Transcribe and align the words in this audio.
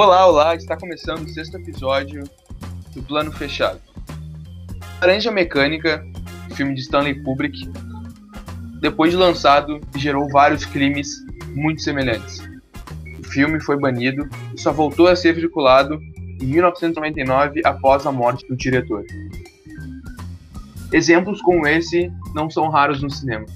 Olá, 0.00 0.24
olá, 0.26 0.54
está 0.54 0.76
começando 0.76 1.24
o 1.24 1.28
sexto 1.28 1.56
episódio 1.56 2.22
do 2.94 3.02
Plano 3.02 3.32
Fechado. 3.32 3.80
Laranja 5.00 5.32
Mecânica, 5.32 6.06
filme 6.54 6.72
de 6.72 6.82
Stanley 6.82 7.20
Kubrick, 7.24 7.68
depois 8.80 9.10
de 9.10 9.16
lançado, 9.16 9.80
gerou 9.96 10.28
vários 10.28 10.64
crimes 10.64 11.16
muito 11.48 11.82
semelhantes. 11.82 12.38
O 13.18 13.24
filme 13.24 13.58
foi 13.60 13.76
banido 13.76 14.28
e 14.54 14.60
só 14.60 14.72
voltou 14.72 15.08
a 15.08 15.16
ser 15.16 15.32
veiculado 15.32 15.98
em 16.40 16.46
1999 16.46 17.62
após 17.64 18.06
a 18.06 18.12
morte 18.12 18.46
do 18.46 18.56
diretor. 18.56 19.04
Exemplos 20.92 21.42
como 21.42 21.66
esse 21.66 22.08
não 22.36 22.48
são 22.48 22.68
raros 22.68 23.02
no 23.02 23.10
cinema. 23.10 23.46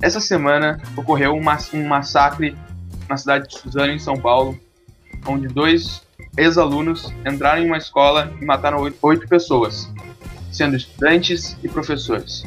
Essa 0.00 0.20
semana 0.20 0.80
ocorreu 0.96 1.34
um, 1.34 1.42
um 1.74 1.86
massacre 1.86 2.56
na 3.10 3.18
cidade 3.18 3.46
de 3.46 3.58
Suzano, 3.58 3.92
em 3.92 3.98
São 3.98 4.16
Paulo, 4.16 4.58
onde 5.26 5.48
dois 5.48 6.02
ex-alunos 6.36 7.12
entraram 7.26 7.62
em 7.62 7.66
uma 7.66 7.78
escola 7.78 8.32
e 8.40 8.44
mataram 8.44 8.78
oito 9.02 9.28
pessoas, 9.28 9.90
sendo 10.52 10.76
estudantes 10.76 11.56
e 11.62 11.68
professores. 11.68 12.44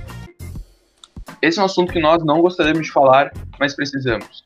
Esse 1.42 1.60
é 1.60 1.62
um 1.62 1.66
assunto 1.66 1.92
que 1.92 2.00
nós 2.00 2.24
não 2.24 2.42
gostaríamos 2.42 2.88
de 2.88 2.92
falar, 2.94 3.34
mas 3.60 3.76
precisamos. 3.76 4.46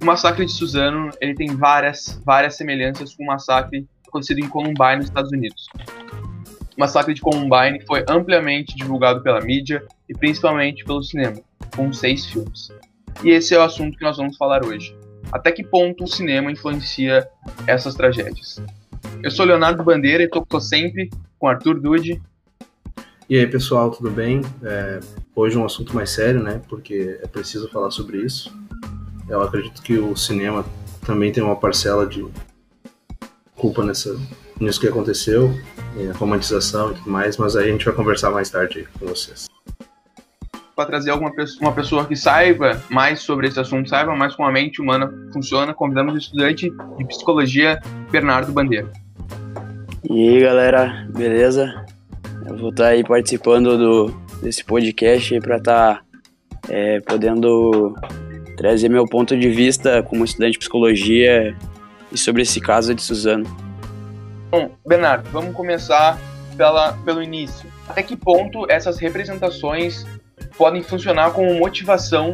O 0.00 0.04
massacre 0.04 0.44
de 0.44 0.52
Suzano 0.52 1.10
ele 1.20 1.34
tem 1.34 1.54
várias, 1.54 2.20
várias 2.24 2.56
semelhanças 2.56 3.14
com 3.14 3.24
o 3.24 3.26
massacre 3.26 3.86
acontecido 4.06 4.40
em 4.40 4.48
Columbine, 4.48 4.96
nos 4.96 5.06
Estados 5.06 5.30
Unidos. 5.30 5.66
O 6.76 6.80
massacre 6.80 7.14
de 7.14 7.20
Columbine 7.20 7.80
foi 7.86 8.04
ampliamente 8.08 8.74
divulgado 8.74 9.22
pela 9.22 9.40
mídia 9.40 9.84
e 10.08 10.14
principalmente 10.14 10.84
pelo 10.84 11.02
cinema, 11.02 11.40
com 11.76 11.92
seis 11.92 12.26
filmes. 12.26 12.72
E 13.22 13.30
esse 13.30 13.54
é 13.54 13.58
o 13.58 13.62
assunto 13.62 13.96
que 13.96 14.04
nós 14.04 14.16
vamos 14.16 14.36
falar 14.36 14.64
hoje. 14.64 14.96
Até 15.30 15.52
que 15.52 15.62
ponto 15.62 16.04
o 16.04 16.06
cinema 16.06 16.50
influencia 16.50 17.28
essas 17.66 17.94
tragédias? 17.94 18.60
Eu 19.22 19.30
sou 19.30 19.44
Leonardo 19.44 19.82
Bandeira 19.84 20.22
e 20.22 20.26
estou 20.26 20.60
sempre 20.60 21.10
com 21.38 21.48
Arthur 21.48 21.78
Dude. 21.78 22.20
E 23.28 23.36
aí, 23.36 23.46
pessoal, 23.46 23.90
tudo 23.90 24.10
bem? 24.10 24.40
É, 24.62 25.00
hoje 25.36 25.58
um 25.58 25.64
assunto 25.64 25.94
mais 25.94 26.10
sério, 26.10 26.42
né? 26.42 26.62
Porque 26.68 27.18
é 27.22 27.26
preciso 27.26 27.68
falar 27.68 27.90
sobre 27.90 28.18
isso. 28.18 28.56
Eu 29.28 29.42
acredito 29.42 29.82
que 29.82 29.98
o 29.98 30.16
cinema 30.16 30.64
também 31.04 31.30
tem 31.30 31.42
uma 31.42 31.56
parcela 31.56 32.06
de 32.06 32.26
culpa 33.54 33.84
nessa, 33.84 34.18
nisso 34.58 34.80
que 34.80 34.88
aconteceu, 34.88 35.52
a 36.10 36.16
romantização 36.16 36.92
e 36.92 36.94
tudo 36.94 37.10
mais, 37.10 37.36
mas 37.36 37.56
aí 37.56 37.68
a 37.68 37.72
gente 37.72 37.84
vai 37.84 37.94
conversar 37.94 38.30
mais 38.30 38.48
tarde 38.48 38.88
com 38.98 39.06
vocês 39.06 39.47
para 40.78 40.86
trazer 40.86 41.10
alguma 41.10 41.34
pessoa, 41.34 41.60
uma 41.60 41.74
pessoa 41.74 42.06
que 42.06 42.14
saiba 42.14 42.80
mais 42.88 43.18
sobre 43.18 43.48
esse 43.48 43.58
assunto, 43.58 43.88
saiba 43.88 44.14
mais 44.14 44.36
como 44.36 44.48
a 44.48 44.52
mente 44.52 44.80
humana 44.80 45.12
funciona, 45.32 45.74
convidamos 45.74 46.14
o 46.14 46.18
estudante 46.18 46.70
de 46.96 47.04
psicologia 47.04 47.82
Bernardo 48.12 48.52
Bandeira. 48.52 48.88
E 50.08 50.28
aí, 50.28 50.40
galera, 50.40 51.04
beleza? 51.10 51.84
Eu 52.46 52.56
vou 52.56 52.70
estar 52.70 52.84
tá 52.84 52.88
aí 52.90 53.02
participando 53.02 53.76
do, 53.76 54.20
desse 54.40 54.64
podcast 54.64 55.40
para 55.40 55.56
estar 55.56 55.96
tá, 55.96 56.02
é, 56.68 57.00
podendo 57.00 57.96
trazer 58.56 58.88
meu 58.88 59.04
ponto 59.04 59.36
de 59.36 59.50
vista 59.50 60.00
como 60.04 60.24
estudante 60.24 60.52
de 60.52 60.58
psicologia 60.60 61.56
e 62.12 62.16
sobre 62.16 62.42
esse 62.42 62.60
caso 62.60 62.94
de 62.94 63.02
Suzano. 63.02 63.44
Bom, 64.48 64.70
Bernardo, 64.86 65.28
vamos 65.32 65.56
começar 65.56 66.16
pela, 66.56 66.92
pelo 67.04 67.20
início. 67.20 67.68
Até 67.88 68.00
que 68.00 68.16
ponto 68.16 68.70
essas 68.70 68.98
representações 68.98 70.06
podem 70.56 70.82
funcionar 70.82 71.32
como 71.32 71.52
motivação 71.54 72.32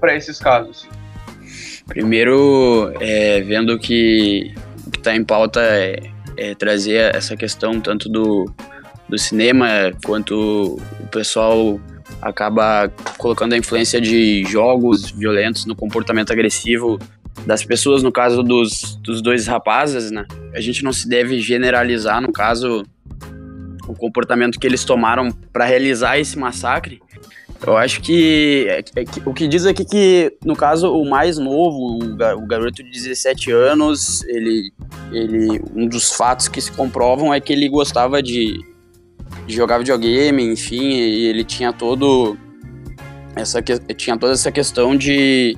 para 0.00 0.14
esses 0.14 0.38
casos? 0.38 0.88
Primeiro, 1.86 2.92
é, 3.00 3.40
vendo 3.42 3.78
que 3.78 4.52
o 4.86 4.90
que 4.90 4.98
está 4.98 5.14
em 5.14 5.24
pauta 5.24 5.60
é, 5.60 6.00
é, 6.36 6.54
trazer 6.54 7.14
essa 7.14 7.36
questão 7.36 7.80
tanto 7.80 8.08
do, 8.08 8.44
do 9.08 9.18
cinema 9.18 9.66
quanto 10.04 10.78
o 11.00 11.06
pessoal 11.08 11.80
acaba 12.20 12.88
colocando 13.18 13.52
a 13.52 13.56
influência 13.56 14.00
de 14.00 14.44
jogos 14.44 15.10
violentos 15.10 15.64
no 15.66 15.74
comportamento 15.74 16.32
agressivo 16.32 16.98
das 17.44 17.64
pessoas, 17.64 18.02
no 18.02 18.10
caso 18.10 18.42
dos, 18.42 18.96
dos 19.02 19.20
dois 19.20 19.46
rapazes, 19.46 20.10
né? 20.10 20.26
A 20.54 20.60
gente 20.60 20.82
não 20.82 20.92
se 20.92 21.08
deve 21.08 21.38
generalizar, 21.40 22.20
no 22.20 22.32
caso, 22.32 22.84
o 23.86 23.94
comportamento 23.94 24.58
que 24.58 24.66
eles 24.66 24.84
tomaram 24.84 25.30
para 25.52 25.64
realizar 25.64 26.18
esse 26.18 26.38
massacre, 26.38 27.00
eu 27.64 27.76
acho 27.76 28.00
que, 28.00 28.66
é, 28.68 28.84
é, 28.96 29.04
que, 29.04 29.22
o 29.24 29.32
que 29.32 29.46
diz 29.48 29.64
aqui 29.64 29.84
que, 29.84 30.36
no 30.44 30.56
caso, 30.56 30.92
o 30.92 31.08
mais 31.08 31.38
novo, 31.38 31.76
o, 31.76 32.42
o, 32.42 32.46
garoto 32.46 32.82
de 32.82 32.90
17 32.90 33.50
anos, 33.50 34.22
ele, 34.24 34.70
ele, 35.12 35.62
um 35.74 35.86
dos 35.86 36.12
fatos 36.12 36.48
que 36.48 36.60
se 36.60 36.72
comprovam 36.72 37.32
é 37.32 37.40
que 37.40 37.52
ele 37.52 37.68
gostava 37.68 38.22
de, 38.22 38.60
de 39.46 39.54
jogar 39.54 39.78
videogame, 39.78 40.42
enfim, 40.42 40.90
e 40.90 41.26
ele 41.26 41.44
tinha 41.44 41.72
todo 41.72 42.36
essa 43.36 43.60
tinha 43.62 44.16
toda 44.16 44.32
essa 44.32 44.50
questão 44.50 44.96
de, 44.96 45.56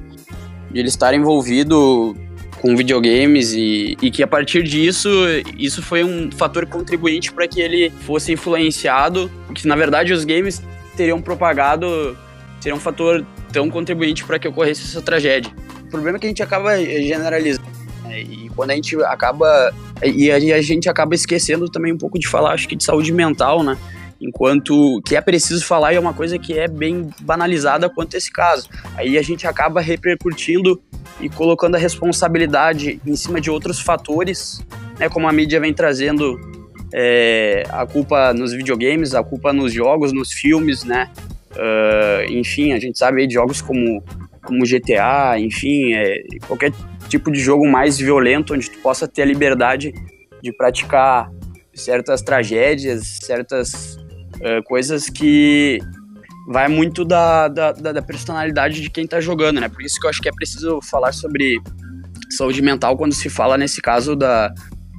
de 0.70 0.80
ele 0.80 0.88
estar 0.88 1.14
envolvido 1.14 2.16
com 2.60 2.76
videogames 2.76 3.52
e, 3.52 3.96
e 4.02 4.10
que 4.10 4.20
a 4.20 4.26
partir 4.26 4.64
disso 4.64 5.08
isso 5.56 5.80
foi 5.80 6.02
um 6.02 6.28
fator 6.32 6.66
contribuinte 6.66 7.32
para 7.32 7.46
que 7.46 7.60
ele 7.60 7.90
fosse 8.00 8.32
influenciado 8.32 9.30
que 9.54 9.68
na 9.68 9.76
verdade 9.76 10.12
os 10.12 10.24
games 10.24 10.60
teriam 10.98 11.22
propagado, 11.22 12.18
seria 12.60 12.74
um 12.74 12.80
fator 12.80 13.24
tão 13.52 13.70
contribuinte 13.70 14.24
para 14.24 14.38
que 14.38 14.48
ocorresse 14.48 14.82
essa 14.82 15.00
tragédia. 15.00 15.52
O 15.86 15.90
problema 15.90 16.18
é 16.18 16.20
que 16.20 16.26
a 16.26 16.28
gente 16.28 16.42
acaba 16.42 16.76
generalizando 16.76 17.66
né? 18.02 18.20
e 18.20 18.50
quando 18.54 18.72
a 18.72 18.74
gente 18.74 18.96
acaba 19.04 19.72
e 20.02 20.30
a 20.30 20.60
gente 20.60 20.88
acaba 20.88 21.14
esquecendo 21.14 21.68
também 21.68 21.92
um 21.92 21.98
pouco 21.98 22.18
de 22.18 22.26
falar, 22.26 22.52
acho 22.52 22.68
que 22.68 22.74
de 22.74 22.82
saúde 22.82 23.12
mental, 23.12 23.62
né? 23.62 23.78
Enquanto 24.20 25.00
que 25.06 25.14
é 25.14 25.20
preciso 25.20 25.64
falar 25.64 25.92
e 25.92 25.96
é 25.96 26.00
uma 26.00 26.12
coisa 26.12 26.36
que 26.36 26.58
é 26.58 26.66
bem 26.66 27.08
banalizada 27.20 27.88
quanto 27.88 28.16
esse 28.16 28.32
caso. 28.32 28.68
Aí 28.96 29.16
a 29.16 29.22
gente 29.22 29.46
acaba 29.46 29.80
repercutindo 29.80 30.80
e 31.20 31.28
colocando 31.28 31.76
a 31.76 31.78
responsabilidade 31.78 33.00
em 33.06 33.14
cima 33.14 33.40
de 33.40 33.48
outros 33.48 33.78
fatores, 33.78 34.60
né, 34.98 35.08
como 35.08 35.28
a 35.28 35.32
mídia 35.32 35.60
vem 35.60 35.72
trazendo 35.72 36.57
é, 36.92 37.64
a 37.70 37.86
culpa 37.86 38.32
nos 38.32 38.52
videogames, 38.52 39.14
a 39.14 39.22
culpa 39.22 39.52
nos 39.52 39.72
jogos, 39.72 40.12
nos 40.12 40.32
filmes, 40.32 40.84
né? 40.84 41.10
Uh, 41.52 42.30
enfim, 42.30 42.72
a 42.72 42.78
gente 42.78 42.98
sabe 42.98 43.22
aí 43.22 43.26
de 43.26 43.34
jogos 43.34 43.60
como, 43.60 44.02
como 44.44 44.64
GTA, 44.64 45.38
enfim, 45.38 45.92
é, 45.92 46.22
qualquer 46.46 46.72
tipo 47.08 47.30
de 47.30 47.40
jogo 47.40 47.66
mais 47.66 47.98
violento 47.98 48.54
onde 48.54 48.70
tu 48.70 48.78
possa 48.78 49.08
ter 49.08 49.22
a 49.22 49.24
liberdade 49.24 49.92
de 50.42 50.52
praticar 50.52 51.30
certas 51.74 52.22
tragédias, 52.22 53.18
certas 53.22 53.96
uh, 54.36 54.62
coisas 54.64 55.08
que 55.08 55.80
vai 56.48 56.68
muito 56.68 57.04
da, 57.04 57.48
da, 57.48 57.72
da, 57.72 58.02
personalidade 58.02 58.80
de 58.80 58.88
quem 58.88 59.06
tá 59.06 59.20
jogando, 59.20 59.60
né? 59.60 59.68
Por 59.68 59.82
isso 59.82 60.00
que 60.00 60.06
eu 60.06 60.10
acho 60.10 60.20
que 60.20 60.28
é 60.28 60.32
preciso 60.32 60.80
falar 60.80 61.12
sobre 61.12 61.60
saúde 62.30 62.62
mental 62.62 62.96
quando 62.96 63.12
se 63.12 63.28
fala 63.28 63.58
nesse 63.58 63.82
caso 63.82 64.16
da, 64.16 64.52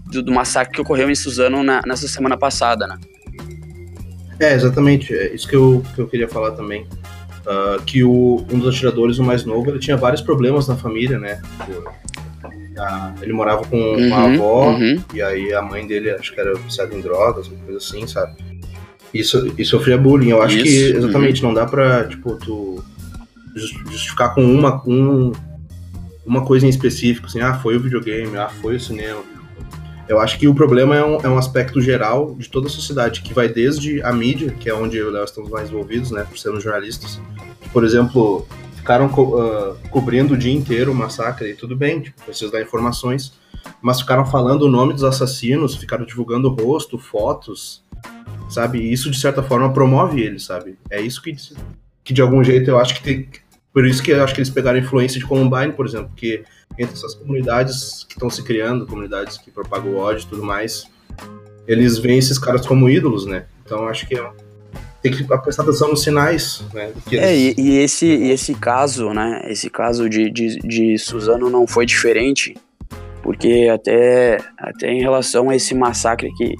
do, 0.09 0.24
do 0.24 0.31
massacre 0.31 0.74
que 0.74 0.81
ocorreu 0.81 1.09
em 1.09 1.16
Suzano 1.16 1.64
na, 1.64 1.81
nessa 1.86 2.08
semana 2.08 2.38
passada, 2.38 2.88
né? 2.88 2.97
É, 4.40 4.53
exatamente. 4.53 5.14
É 5.14 5.34
isso 5.34 5.47
que 5.47 5.56
eu, 5.56 5.84
que 5.94 6.02
eu 6.02 6.08
queria 6.08 6.28
falar 6.28 6.52
também. 6.52 6.88
Uh, 7.46 7.81
que 7.84 8.03
o, 8.03 8.46
um 8.52 8.59
dos 8.59 8.75
atiradores, 8.75 9.18
o 9.18 9.24
mais 9.24 9.44
novo, 9.44 9.70
ele 9.70 9.80
tinha 9.80 9.97
vários 9.97 10.22
problemas 10.22 10.68
na 10.68 10.75
família, 10.75 11.18
né? 11.18 11.42
ele 13.22 13.34
morava 13.34 13.66
com 13.66 13.78
uhum, 13.78 14.14
a 14.14 14.24
avó, 14.24 14.70
uhum. 14.70 15.03
e 15.14 15.22
aí 15.22 15.53
a 15.53 15.62
mãe 15.62 15.86
dele, 15.86 16.12
acho 16.12 16.34
que 16.34 16.40
era 16.40 16.53
viciada 16.56 16.96
em 16.96 17.02
drogas, 17.02 17.47
uma 17.47 17.58
coisa 17.66 17.78
assim, 17.78 18.08
sabe? 18.08 18.38
E, 19.14 19.22
so, 19.22 19.53
e 19.58 19.66
sofria 19.66 19.97
bullying. 19.97 20.30
Eu 20.30 20.41
acho 20.41 20.58
Isso, 20.58 20.64
que, 20.64 20.97
exatamente, 20.97 21.41
uhum. 21.41 21.50
não 21.50 21.56
dá 21.56 21.66
pra, 21.66 22.06
tipo, 22.06 22.36
tu 22.36 22.84
justificar 23.56 24.34
com 24.34 24.44
uma, 24.44 24.82
um, 24.88 25.34
uma 26.26 26.46
coisa 26.46 26.66
em 26.66 26.70
específico, 26.70 27.28
assim, 27.28 27.41
ah, 27.41 27.56
foi 27.56 27.76
o 27.76 27.79
videogame, 27.79 28.38
ah, 28.38 28.50
foi 28.61 28.78
o 28.78 28.79
cinema. 28.79 29.22
Eu 30.09 30.20
acho 30.20 30.40
que 30.40 30.47
o 30.47 30.56
problema 30.56 30.96
é 30.96 31.06
um, 31.06 31.17
é 31.17 31.29
um 31.29 31.38
aspecto 31.38 31.79
geral 31.79 32.34
de 32.34 32.50
toda 32.50 32.66
a 32.66 32.70
sociedade, 32.70 33.22
que 33.22 33.32
vai 33.32 33.47
desde 33.47 34.02
a 34.02 34.11
mídia, 34.11 34.50
que 34.59 34.67
é 34.67 34.73
onde 34.73 35.00
Léo 35.00 35.23
estamos 35.23 35.52
mais 35.52 35.70
envolvidos, 35.70 36.09
né, 36.09 36.23
por 36.23 36.35
sermos 36.35 36.64
jornalistas. 36.64 37.22
Por 37.72 37.84
exemplo, 37.84 38.47
ficaram 38.76 39.08
co 39.08 39.40
uh, 39.40 39.78
cobrindo 39.91 40.34
o 40.34 40.38
dia 40.38 40.52
inteiro 40.52 40.91
o 40.91 40.96
massacre, 40.96 41.52
e 41.52 41.53
tudo 41.53 41.76
bem, 41.76 42.02
tipo, 42.02 42.23
preciso 42.23 42.52
dar 42.52 42.59
informações, 42.59 43.34
mas 43.84 44.02
ficaram 44.02 44.26
falando 44.26 44.64
o 44.64 44.70
nome 44.70 44.94
dos 44.94 45.03
assassinos, 45.03 45.76
ficaram 45.76 46.03
divulgando 46.03 46.50
rosto, 46.50 46.97
fotos, 46.97 47.84
sabe? 48.50 48.79
E 48.79 48.91
isso, 48.91 49.11
de 49.11 49.20
certa 49.20 49.44
forma, 49.44 49.72
promove 49.72 50.22
eles, 50.22 50.44
sabe? 50.44 50.76
É 50.90 51.00
isso 51.00 51.22
que, 51.22 51.35
que 52.03 52.16
de 52.16 52.22
algum 52.23 52.44
jeito, 52.44 52.67
eu 52.72 52.79
acho 52.79 52.96
que 52.96 53.03
tem... 53.03 53.29
Por 53.74 53.86
isso 53.86 54.02
que 54.02 54.12
eu 54.12 54.24
acho 54.24 54.34
que 54.34 54.40
eles 54.42 54.50
pegaram 54.50 54.80
influência 54.80 55.20
de 55.20 55.26
Columbine, 55.26 55.72
por 55.74 55.86
exemplo, 55.86 56.12
que 56.16 56.44
entre 56.78 56.94
essas 56.94 57.14
comunidades 57.16 58.04
que 58.08 58.14
estão 58.14 58.30
se 58.30 58.44
criando, 58.44 58.86
comunidades 58.86 59.38
que 59.38 59.52
propagam 59.52 59.96
ódio 59.96 60.24
e 60.24 60.28
tudo 60.28 60.44
mais, 60.44 60.86
eles 61.68 61.98
veem 61.98 62.18
esses 62.18 62.40
caras 62.40 62.66
como 62.66 62.90
ídolos, 62.90 63.26
né? 63.26 63.46
Então 63.66 63.88
acho 63.88 64.08
que 64.08 64.18
é, 64.18 64.32
tem 65.02 65.12
que 65.12 65.24
prestar 65.24 65.64
atenção 65.64 65.90
nos 65.90 66.02
sinais, 66.02 66.64
né? 66.74 66.92
É, 67.12 67.36
e, 67.36 67.56
e, 67.58 67.78
esse, 67.78 68.06
e 68.06 68.32
esse 68.32 68.56
caso, 68.56 69.14
né? 69.14 69.42
Esse 69.46 69.70
caso 69.70 70.10
de, 70.10 70.32
de, 70.32 70.60
de 70.60 70.98
Suzano 70.98 71.50
não 71.50 71.68
foi 71.68 71.86
diferente. 71.86 72.56
porque 73.22 73.70
até, 73.72 74.38
até 74.58 74.92
em 74.92 75.02
relação 75.02 75.50
a 75.50 75.56
esse 75.56 75.76
massacre 75.76 76.32
que 76.34 76.56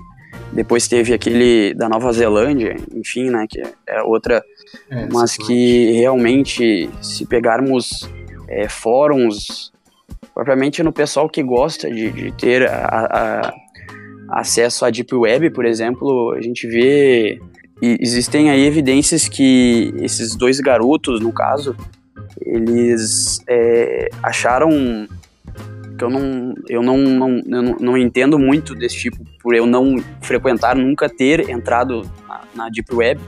depois 0.52 0.88
teve 0.88 1.14
aquele 1.14 1.74
da 1.74 1.88
Nova 1.88 2.12
Zelândia, 2.12 2.76
enfim, 2.94 3.30
né, 3.30 3.46
que 3.50 3.62
é 3.88 4.02
outra, 4.04 4.44
é, 4.90 5.08
mas 5.12 5.38
que 5.38 5.92
realmente, 5.94 6.90
se 7.02 7.26
pegarmos 7.26 8.10
é, 8.48 8.68
fóruns, 8.68 9.72
propriamente 10.34 10.82
no 10.84 10.92
pessoal 10.92 11.30
que 11.30 11.44
gosta 11.44 11.90
de, 11.90 12.12
de 12.12 12.32
ter 12.32 12.68
a, 12.68 13.52
a, 14.30 14.40
acesso 14.40 14.86
à 14.86 14.90
Deep 14.90 15.14
Web, 15.14 15.52
por 15.52 15.66
exemplo, 15.66 16.34
a 16.38 16.42
gente 16.42 16.68
vê, 16.68 17.40
existem 17.82 18.50
aí 18.50 18.66
evidências 18.66 19.28
que 19.28 19.94
esses 19.98 20.36
dois 20.36 20.60
garotos, 20.60 21.20
no 21.20 21.32
caso, 21.32 21.76
eles 22.42 23.44
é, 23.48 24.10
acharam 24.24 25.08
que 25.98 26.04
eu 26.04 26.10
não, 26.10 26.56
eu 26.70 26.82
não, 26.82 26.98
não, 26.98 27.30
eu 27.40 27.62
não, 27.62 27.76
não, 27.80 27.98
entendo 27.98 28.40
muito 28.40 28.74
desse 28.74 28.98
tipo, 28.98 29.18
por 29.42 29.54
eu 29.54 29.66
não 29.66 29.98
frequentar, 30.22 30.76
nunca 30.76 31.10
ter 31.10 31.50
entrado 31.50 32.10
na, 32.28 32.42
na, 32.56 32.70
Deep 32.70 32.96
Web. 32.96 33.20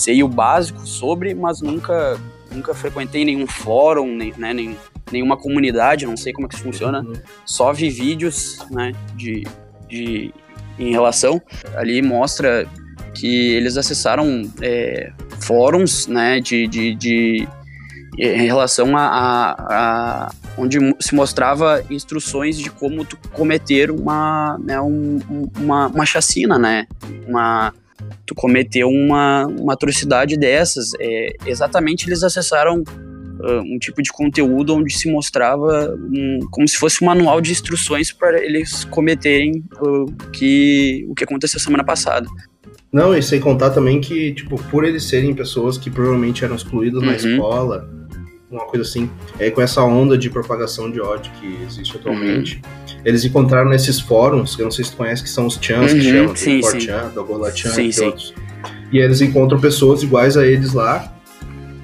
Sei 0.00 0.22
o 0.22 0.28
básico 0.28 0.86
sobre, 0.86 1.34
mas 1.34 1.60
nunca, 1.60 2.18
nunca 2.50 2.72
frequentei 2.72 3.22
nenhum 3.22 3.46
fórum, 3.46 4.16
nem, 4.16 4.32
né, 4.38 4.54
nem, 4.54 4.74
nenhuma 5.12 5.36
comunidade, 5.36 6.06
não 6.06 6.16
sei 6.16 6.32
como 6.32 6.46
é 6.46 6.48
que 6.48 6.54
isso 6.54 6.64
funciona. 6.64 7.00
Uhum. 7.00 7.12
Só 7.44 7.70
vi 7.70 7.90
vídeos 7.90 8.64
né, 8.70 8.94
de, 9.14 9.46
de, 9.86 10.32
em 10.78 10.90
relação. 10.90 11.38
Ali 11.74 12.00
mostra 12.00 12.66
que 13.14 13.52
eles 13.52 13.76
acessaram 13.76 14.50
é, 14.62 15.12
fóruns 15.38 16.06
né, 16.06 16.40
de, 16.40 16.66
de, 16.66 16.94
de 16.94 17.48
em 18.18 18.46
relação 18.46 18.96
a, 18.96 19.02
a, 19.02 19.54
a, 19.68 20.30
onde 20.56 20.78
se 20.98 21.14
mostrava 21.14 21.84
instruções 21.90 22.58
de 22.58 22.70
como 22.70 23.06
cometer 23.34 23.90
uma, 23.90 24.58
né, 24.64 24.80
um, 24.80 25.18
uma, 25.58 25.88
uma 25.88 26.06
chacina, 26.06 26.58
né? 26.58 26.86
Uma, 27.28 27.74
tu 28.26 28.34
cometeu 28.34 28.88
uma, 28.88 29.46
uma 29.46 29.72
atrocidade 29.72 30.36
dessas. 30.36 30.90
É, 31.00 31.32
exatamente 31.46 32.08
eles 32.08 32.22
acessaram 32.22 32.82
uh, 32.82 33.60
um 33.64 33.78
tipo 33.78 34.02
de 34.02 34.10
conteúdo 34.12 34.74
onde 34.74 34.96
se 34.96 35.10
mostrava 35.10 35.94
um, 35.96 36.40
como 36.50 36.66
se 36.68 36.76
fosse 36.76 37.02
um 37.02 37.06
manual 37.06 37.40
de 37.40 37.50
instruções 37.50 38.12
para 38.12 38.42
eles 38.44 38.84
cometerem 38.84 39.64
uh, 39.80 40.12
que, 40.32 41.06
o 41.08 41.14
que 41.14 41.24
aconteceu 41.24 41.58
semana 41.58 41.84
passada. 41.84 42.28
Não, 42.92 43.16
e 43.16 43.22
sem 43.22 43.38
contar 43.38 43.70
também 43.70 44.00
que, 44.00 44.32
tipo, 44.34 44.60
por 44.64 44.84
eles 44.84 45.04
serem 45.04 45.32
pessoas 45.32 45.78
que 45.78 45.88
provavelmente 45.88 46.44
eram 46.44 46.56
excluídas 46.56 47.00
uhum. 47.00 47.08
na 47.08 47.16
escola, 47.16 47.88
uma 48.50 48.66
coisa 48.66 48.88
assim, 48.88 49.08
é, 49.38 49.50
com 49.50 49.62
essa 49.62 49.82
onda 49.82 50.18
de 50.18 50.28
propagação 50.28 50.90
de 50.90 51.00
ódio 51.00 51.30
que 51.40 51.58
existe 51.62 51.96
atualmente, 51.96 52.60
uhum. 52.88 53.00
eles 53.04 53.24
encontraram 53.24 53.70
nesses 53.70 54.00
fóruns, 54.00 54.56
que 54.56 54.62
eu 54.62 54.64
não 54.64 54.72
sei 54.72 54.84
se 54.84 54.90
tu 54.90 54.96
conhece, 54.96 55.22
que 55.22 55.30
são 55.30 55.46
os 55.46 55.58
chans, 55.60 55.92
uhum, 55.92 55.98
que 55.98 56.04
chamam, 56.04 56.36
sim, 56.36 56.62
sim. 56.62 56.80
Chan, 56.80 57.12
Dogola 57.14 57.54
Chan 57.54 57.70
sim, 57.70 57.90
e 57.90 58.04
outros. 58.04 58.34
E 58.92 58.98
eles 58.98 59.20
encontram 59.20 59.60
pessoas 59.60 60.02
iguais 60.02 60.36
a 60.36 60.44
eles 60.44 60.72
lá, 60.72 61.14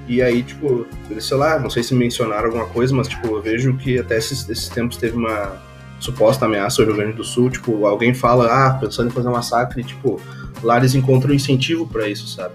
e 0.07 0.21
aí, 0.21 0.43
tipo, 0.43 0.85
eles, 1.09 1.25
sei 1.25 1.37
lá, 1.37 1.59
não 1.59 1.69
sei 1.69 1.83
se 1.83 1.93
mencionaram 1.93 2.45
alguma 2.45 2.65
coisa, 2.65 2.93
mas, 2.93 3.07
tipo, 3.07 3.27
eu 3.27 3.41
vejo 3.41 3.75
que 3.77 3.99
até 3.99 4.17
esses, 4.17 4.47
esses 4.49 4.69
tempos 4.69 4.97
teve 4.97 5.15
uma 5.15 5.61
suposta 5.99 6.45
ameaça 6.45 6.81
ao 6.81 6.87
Rio 6.87 6.97
Grande 6.97 7.13
do 7.13 7.23
Sul, 7.23 7.49
tipo, 7.49 7.85
alguém 7.85 8.13
fala, 8.13 8.47
ah, 8.47 8.73
pensando 8.73 9.07
em 9.07 9.11
fazer 9.11 9.27
um 9.27 9.31
massacre, 9.31 9.83
tipo, 9.83 10.21
lá 10.61 10.77
eles 10.77 10.95
encontram 10.95 11.33
incentivo 11.33 11.87
para 11.87 12.07
isso, 12.07 12.27
sabe? 12.27 12.53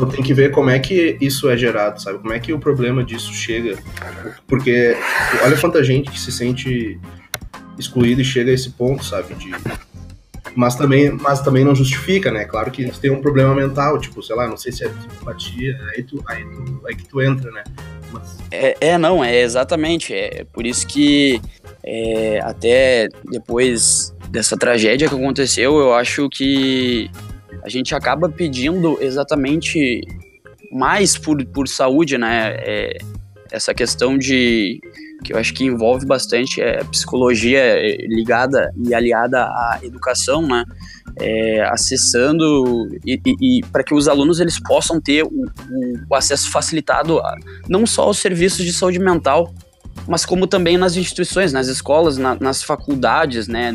Então 0.00 0.08
tem 0.08 0.24
que 0.24 0.32
ver 0.32 0.50
como 0.50 0.70
é 0.70 0.78
que 0.78 1.18
isso 1.20 1.50
é 1.50 1.58
gerado, 1.58 2.00
sabe? 2.00 2.18
Como 2.18 2.32
é 2.32 2.40
que 2.40 2.54
o 2.54 2.58
problema 2.58 3.04
disso 3.04 3.34
chega. 3.34 3.76
Porque 4.46 4.96
olha 5.44 5.58
quanta 5.58 5.84
gente 5.84 6.10
que 6.10 6.18
se 6.18 6.32
sente 6.32 6.98
excluído 7.78 8.22
e 8.22 8.24
chega 8.24 8.50
a 8.50 8.54
esse 8.54 8.70
ponto, 8.70 9.04
sabe? 9.04 9.34
De... 9.34 9.50
Mas 10.56 10.74
também, 10.74 11.10
mas 11.10 11.42
também 11.42 11.66
não 11.66 11.74
justifica, 11.74 12.30
né? 12.30 12.46
Claro 12.46 12.70
que 12.70 12.90
tem 12.98 13.10
um 13.10 13.20
problema 13.20 13.54
mental, 13.54 13.98
tipo, 13.98 14.22
sei 14.22 14.34
lá, 14.34 14.48
não 14.48 14.56
sei 14.56 14.72
se 14.72 14.84
é 14.84 14.88
psicopatia, 14.88 15.78
aí, 15.94 16.02
tu, 16.02 16.24
aí, 16.26 16.44
tu, 16.44 16.80
aí 16.88 16.96
que 16.96 17.06
tu 17.06 17.20
entra, 17.20 17.50
né? 17.50 17.62
Mas... 18.10 18.38
É, 18.50 18.76
é, 18.80 18.98
não, 18.98 19.22
é 19.22 19.42
exatamente. 19.42 20.14
É 20.14 20.46
por 20.50 20.64
isso 20.66 20.86
que 20.86 21.42
é, 21.84 22.40
até 22.42 23.06
depois 23.30 24.14
dessa 24.30 24.56
tragédia 24.56 25.08
que 25.08 25.14
aconteceu, 25.14 25.78
eu 25.78 25.92
acho 25.92 26.26
que 26.30 27.10
a 27.62 27.68
gente 27.68 27.94
acaba 27.94 28.28
pedindo 28.28 28.98
exatamente 29.00 30.00
mais 30.72 31.16
por, 31.16 31.44
por 31.46 31.68
saúde, 31.68 32.16
né? 32.16 32.56
É, 32.60 32.98
essa 33.50 33.74
questão 33.74 34.16
de 34.16 34.80
que 35.24 35.32
eu 35.32 35.38
acho 35.38 35.52
que 35.52 35.64
envolve 35.64 36.06
bastante 36.06 36.62
é 36.62 36.82
psicologia 36.84 37.76
ligada 38.08 38.72
e 38.82 38.94
aliada 38.94 39.42
à 39.42 39.78
educação, 39.82 40.46
né? 40.46 40.64
É, 41.18 41.62
acessando 41.64 42.88
e, 43.04 43.20
e, 43.26 43.58
e 43.58 43.62
para 43.66 43.82
que 43.82 43.92
os 43.92 44.08
alunos 44.08 44.40
eles 44.40 44.58
possam 44.60 45.00
ter 45.00 45.24
o, 45.24 45.44
o, 46.08 46.14
acesso 46.14 46.50
facilitado 46.50 47.18
a, 47.18 47.34
não 47.68 47.84
só 47.84 48.02
aos 48.02 48.18
serviços 48.18 48.64
de 48.64 48.72
saúde 48.72 48.98
mental, 48.98 49.52
mas 50.06 50.24
como 50.24 50.46
também 50.46 50.78
nas 50.78 50.96
instituições, 50.96 51.52
nas 51.52 51.66
escolas, 51.66 52.16
na, 52.16 52.36
nas 52.36 52.62
faculdades, 52.62 53.48
né? 53.48 53.72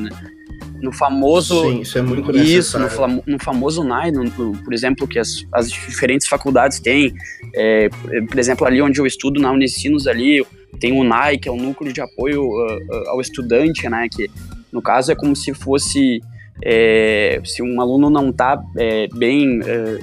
No 0.86 0.92
famoso. 0.92 1.62
Sim, 1.64 1.82
isso 1.82 1.98
é 1.98 2.02
muito 2.02 2.32
Isso, 2.38 2.78
no, 2.78 2.88
no 3.26 3.40
famoso 3.40 3.84
NAI, 3.84 4.12
no, 4.12 4.24
no, 4.24 4.58
por 4.64 4.74
exemplo, 4.74 5.08
que 5.08 5.18
as, 5.18 5.44
as 5.52 5.72
diferentes 5.72 6.28
faculdades 6.28 6.80
têm. 6.80 7.14
É, 7.54 7.90
por 8.30 8.38
exemplo, 8.38 8.68
ali 8.68 8.82
onde 8.82 9.00
eu 9.00 9.06
estudo, 9.06 9.42
na 9.42 9.52
Unicinos, 9.52 10.08
ali, 10.08 10.46
tem 10.80 10.94
o 10.94 11.04
NAI, 11.04 11.38
que 11.40 11.50
é 11.50 11.52
o 11.52 11.56
Núcleo 11.56 11.92
de 11.92 12.02
Apoio 12.02 12.44
uh, 12.44 13.10
ao 13.10 13.20
Estudante, 13.20 13.90
né? 13.90 14.08
Que, 14.10 14.30
no 14.72 14.82
caso, 14.82 15.12
é 15.12 15.16
como 15.16 15.36
se 15.36 15.54
fosse. 15.54 16.22
É, 16.64 17.42
se 17.44 17.62
um 17.62 17.82
aluno 17.82 18.10
não 18.10 18.30
está 18.30 18.64
é, 18.78 19.10
bem 19.14 19.60
é, 19.66 20.00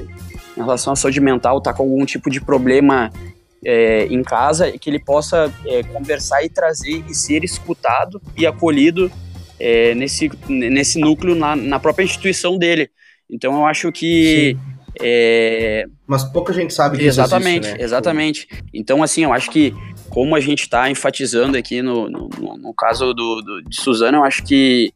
em 0.54 0.60
relação 0.60 0.92
à 0.92 0.96
saúde 0.96 1.18
mental, 1.18 1.58
está 1.58 1.72
com 1.72 1.84
algum 1.84 2.04
tipo 2.04 2.28
de 2.28 2.42
problema 2.42 3.10
é, 3.64 4.04
em 4.06 4.22
casa, 4.22 4.70
que 4.72 4.90
ele 4.90 4.98
possa 4.98 5.50
é, 5.64 5.82
conversar 5.84 6.44
e 6.44 6.50
trazer 6.50 7.02
e 7.08 7.14
ser 7.14 7.42
escutado 7.42 8.20
e 8.36 8.44
acolhido 8.46 9.10
é, 9.62 9.94
nesse, 9.94 10.28
nesse 10.48 10.98
núcleo 10.98 11.36
na, 11.36 11.54
na, 11.54 11.78
própria 11.78 12.04
instituição 12.04 12.58
dele. 12.58 12.90
Então 13.30 13.54
eu 13.54 13.64
acho 13.64 13.92
que. 13.92 14.56
É... 15.00 15.86
Mas 16.06 16.24
pouca 16.24 16.52
gente 16.52 16.74
sabe 16.74 16.98
que 16.98 17.04
Exatamente, 17.04 17.66
existe, 17.66 17.78
né? 17.78 17.84
exatamente. 17.84 18.48
Então, 18.74 19.02
assim, 19.02 19.22
eu 19.22 19.32
acho 19.32 19.50
que, 19.50 19.72
como 20.10 20.34
a 20.34 20.40
gente 20.40 20.62
está 20.62 20.90
enfatizando 20.90 21.56
aqui 21.56 21.80
no, 21.80 22.10
no, 22.10 22.28
no 22.58 22.74
caso 22.74 23.14
do, 23.14 23.40
do, 23.40 23.62
de 23.62 23.80
Suzana, 23.80 24.18
eu 24.18 24.24
acho 24.24 24.44
que 24.44 24.92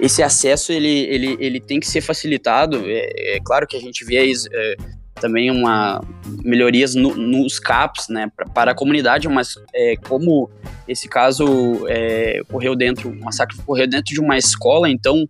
esse 0.00 0.22
acesso 0.22 0.72
ele, 0.72 1.06
ele, 1.06 1.36
ele 1.38 1.60
tem 1.60 1.78
que 1.78 1.86
ser 1.86 2.00
facilitado. 2.00 2.82
É, 2.84 3.36
é 3.36 3.40
claro 3.42 3.66
que 3.66 3.76
a 3.76 3.80
gente 3.80 4.04
vê 4.04 4.16
é, 4.52 4.76
também 5.18 5.50
uma 5.50 6.00
melhorias 6.44 6.94
no, 6.94 7.14
nos 7.14 7.58
CAPs, 7.58 8.08
né, 8.08 8.30
pra, 8.34 8.46
para 8.46 8.70
a 8.72 8.74
comunidade, 8.74 9.28
mas 9.28 9.54
é, 9.74 9.96
como 9.96 10.50
esse 10.86 11.08
caso 11.08 11.86
é, 11.88 12.40
ocorreu 12.42 12.74
dentro, 12.74 13.10
o 13.10 13.24
massacre 13.24 13.58
ocorreu 13.58 13.86
dentro 13.86 14.14
de 14.14 14.20
uma 14.20 14.38
escola, 14.38 14.88
então 14.88 15.28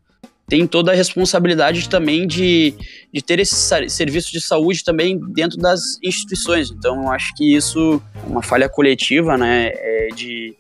tem 0.48 0.66
toda 0.66 0.92
a 0.92 0.94
responsabilidade 0.94 1.88
também 1.90 2.26
de, 2.26 2.74
de 3.12 3.20
ter 3.20 3.38
esse 3.38 3.54
serviço 3.90 4.32
de 4.32 4.40
saúde 4.40 4.82
também 4.82 5.20
dentro 5.34 5.58
das 5.58 5.98
instituições. 6.02 6.70
Então, 6.70 7.02
eu 7.02 7.10
acho 7.10 7.34
que 7.34 7.54
isso 7.54 8.00
é 8.16 8.26
uma 8.26 8.42
falha 8.42 8.66
coletiva, 8.66 9.36
né, 9.36 9.70
é 9.74 10.08
de, 10.14 10.56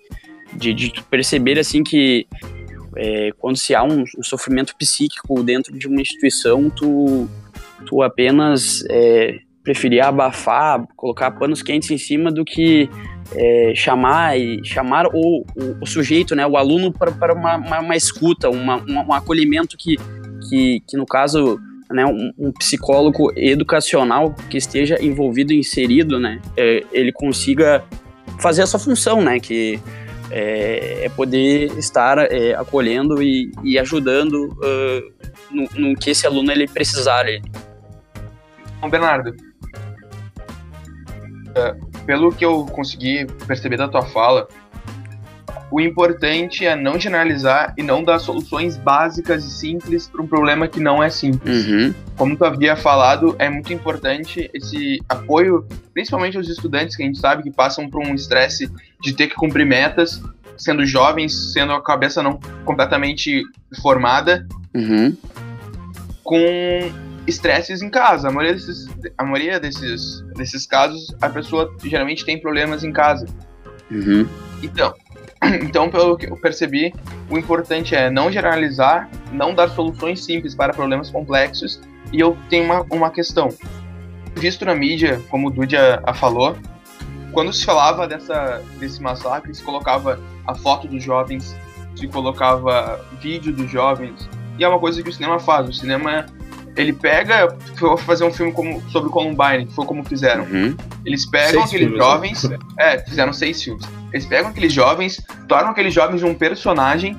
de, 0.52 0.74
de, 0.74 1.02
perceber 1.04 1.58
assim 1.58 1.82
que 1.82 2.26
é, 2.96 3.30
quando 3.38 3.56
se 3.56 3.74
há 3.74 3.82
um, 3.82 4.04
um 4.18 4.22
sofrimento 4.22 4.74
psíquico 4.76 5.42
dentro 5.42 5.76
de 5.78 5.86
uma 5.86 6.00
instituição, 6.00 6.68
tu 6.68 7.28
tu 7.86 8.02
apenas 8.02 8.84
é, 8.90 9.38
preferir 9.62 10.02
abafar, 10.02 10.86
colocar 10.96 11.30
panos 11.32 11.62
quentes 11.62 11.90
em 11.90 11.98
cima 11.98 12.30
do 12.30 12.44
que 12.44 12.88
é, 13.34 13.72
chamar 13.74 14.38
e 14.38 14.64
chamar 14.64 15.06
o, 15.06 15.44
o, 15.56 15.76
o, 15.82 15.86
sujeito, 15.86 16.34
né, 16.34 16.46
o 16.46 16.56
aluno 16.56 16.92
para 16.92 17.34
uma, 17.34 17.56
uma, 17.56 17.80
uma, 17.80 17.96
escuta, 17.96 18.48
uma, 18.48 18.82
um 18.86 19.12
acolhimento 19.12 19.76
que, 19.76 19.96
que, 20.48 20.82
que 20.88 20.96
no 20.96 21.04
caso 21.04 21.60
né, 21.90 22.06
um, 22.06 22.32
um, 22.38 22.52
psicólogo 22.52 23.30
educacional 23.36 24.34
que 24.48 24.56
esteja 24.56 25.02
envolvido, 25.02 25.52
inserido, 25.52 26.18
né, 26.18 26.40
é, 26.56 26.84
ele 26.92 27.12
consiga 27.12 27.84
fazer 28.38 28.62
essa 28.62 28.78
função, 28.78 29.20
né, 29.20 29.38
que 29.38 29.78
é, 30.30 31.04
é 31.04 31.08
poder 31.10 31.76
estar 31.78 32.18
é, 32.18 32.54
acolhendo 32.54 33.22
e, 33.22 33.50
e 33.64 33.78
ajudando 33.78 34.48
uh, 34.58 35.12
no, 35.50 35.90
no, 35.90 35.96
que 35.96 36.10
esse 36.10 36.26
aluno 36.26 36.52
ele 36.52 36.66
precisar. 36.68 37.26
Ele, 37.26 37.42
Bernardo, 38.88 39.34
é, 41.54 41.74
pelo 42.06 42.30
que 42.32 42.44
eu 42.44 42.66
consegui 42.66 43.26
perceber 43.46 43.76
da 43.76 43.88
tua 43.88 44.02
fala, 44.02 44.46
o 45.70 45.80
importante 45.80 46.64
é 46.64 46.74
não 46.74 46.98
generalizar 46.98 47.74
e 47.76 47.82
não 47.82 48.02
dar 48.02 48.18
soluções 48.18 48.76
básicas 48.76 49.44
e 49.44 49.50
simples 49.50 50.08
para 50.08 50.22
um 50.22 50.26
problema 50.26 50.66
que 50.66 50.80
não 50.80 51.02
é 51.02 51.10
simples. 51.10 51.66
Uhum. 51.66 51.94
Como 52.16 52.36
tu 52.36 52.44
havia 52.44 52.74
falado, 52.74 53.36
é 53.38 53.50
muito 53.50 53.72
importante 53.72 54.50
esse 54.54 54.98
apoio, 55.08 55.66
principalmente 55.92 56.36
aos 56.36 56.48
estudantes 56.48 56.96
que 56.96 57.02
a 57.02 57.06
gente 57.06 57.18
sabe 57.18 57.42
que 57.42 57.50
passam 57.50 57.88
por 57.88 58.00
um 58.00 58.14
estresse 58.14 58.70
de 59.02 59.12
ter 59.12 59.26
que 59.26 59.34
cumprir 59.34 59.66
metas 59.66 60.22
sendo 60.56 60.84
jovens, 60.84 61.52
sendo 61.52 61.72
a 61.72 61.82
cabeça 61.82 62.22
não 62.22 62.40
completamente 62.64 63.42
formada, 63.80 64.46
Uhum. 64.74 65.16
com 66.24 66.38
estresses 67.28 67.82
em 67.82 67.90
casa. 67.90 68.28
A 68.28 68.32
maioria 68.32 68.54
desses, 68.54 68.88
a 69.16 69.24
maioria 69.24 69.60
desses, 69.60 70.22
desses 70.34 70.66
casos, 70.66 71.14
a 71.20 71.28
pessoa 71.28 71.74
geralmente 71.84 72.24
tem 72.24 72.40
problemas 72.40 72.82
em 72.82 72.92
casa. 72.92 73.26
Uhum. 73.90 74.26
Então, 74.62 74.94
então, 75.62 75.90
pelo 75.90 76.16
que 76.16 76.26
eu 76.26 76.36
percebi, 76.36 76.92
o 77.30 77.38
importante 77.38 77.94
é 77.94 78.10
não 78.10 78.30
generalizar, 78.32 79.08
não 79.30 79.54
dar 79.54 79.68
soluções 79.68 80.24
simples 80.24 80.54
para 80.54 80.72
problemas 80.72 81.10
complexos. 81.10 81.80
E 82.12 82.20
eu 82.20 82.36
tenho 82.48 82.64
uma, 82.64 82.86
uma 82.90 83.10
questão. 83.10 83.48
Visto 84.34 84.64
na 84.64 84.74
mídia, 84.74 85.20
como 85.28 85.48
o 85.48 85.50
Dudia 85.50 86.00
a 86.04 86.14
falou, 86.14 86.56
quando 87.32 87.52
se 87.52 87.64
falava 87.64 88.06
dessa, 88.06 88.62
desse 88.78 89.02
massacre, 89.02 89.54
se 89.54 89.62
colocava 89.62 90.18
a 90.46 90.54
foto 90.54 90.88
dos 90.88 91.02
jovens, 91.02 91.54
se 91.94 92.08
colocava 92.08 93.04
vídeo 93.20 93.52
dos 93.52 93.70
jovens. 93.70 94.28
E 94.58 94.64
é 94.64 94.68
uma 94.68 94.78
coisa 94.78 95.02
que 95.02 95.10
o 95.10 95.12
cinema 95.12 95.38
faz. 95.38 95.68
O 95.68 95.72
cinema, 95.72 96.26
ele 96.76 96.92
pega, 96.92 97.48
vou 97.78 97.96
fazer 97.96 98.24
um 98.24 98.32
filme 98.32 98.52
como, 98.52 98.80
sobre 98.90 99.10
Columbine, 99.10 99.66
que 99.66 99.72
foi 99.74 99.84
como 99.86 100.04
fizeram. 100.04 100.44
Uhum. 100.44 100.76
Eles 101.04 101.26
pegam 101.26 101.50
Seis 101.50 101.64
aqueles 101.64 101.88
filmes, 101.88 101.98
né? 101.98 102.04
jovens. 102.04 102.50
É, 102.78 102.98
fizeram 103.00 103.32
seis 103.32 103.62
filmes. 103.62 103.84
Eles 104.12 104.26
pegam 104.26 104.50
aqueles 104.50 104.72
jovens, 104.72 105.22
tornam 105.48 105.70
aqueles 105.70 105.92
jovens 105.92 106.22
um 106.22 106.34
personagem. 106.34 107.16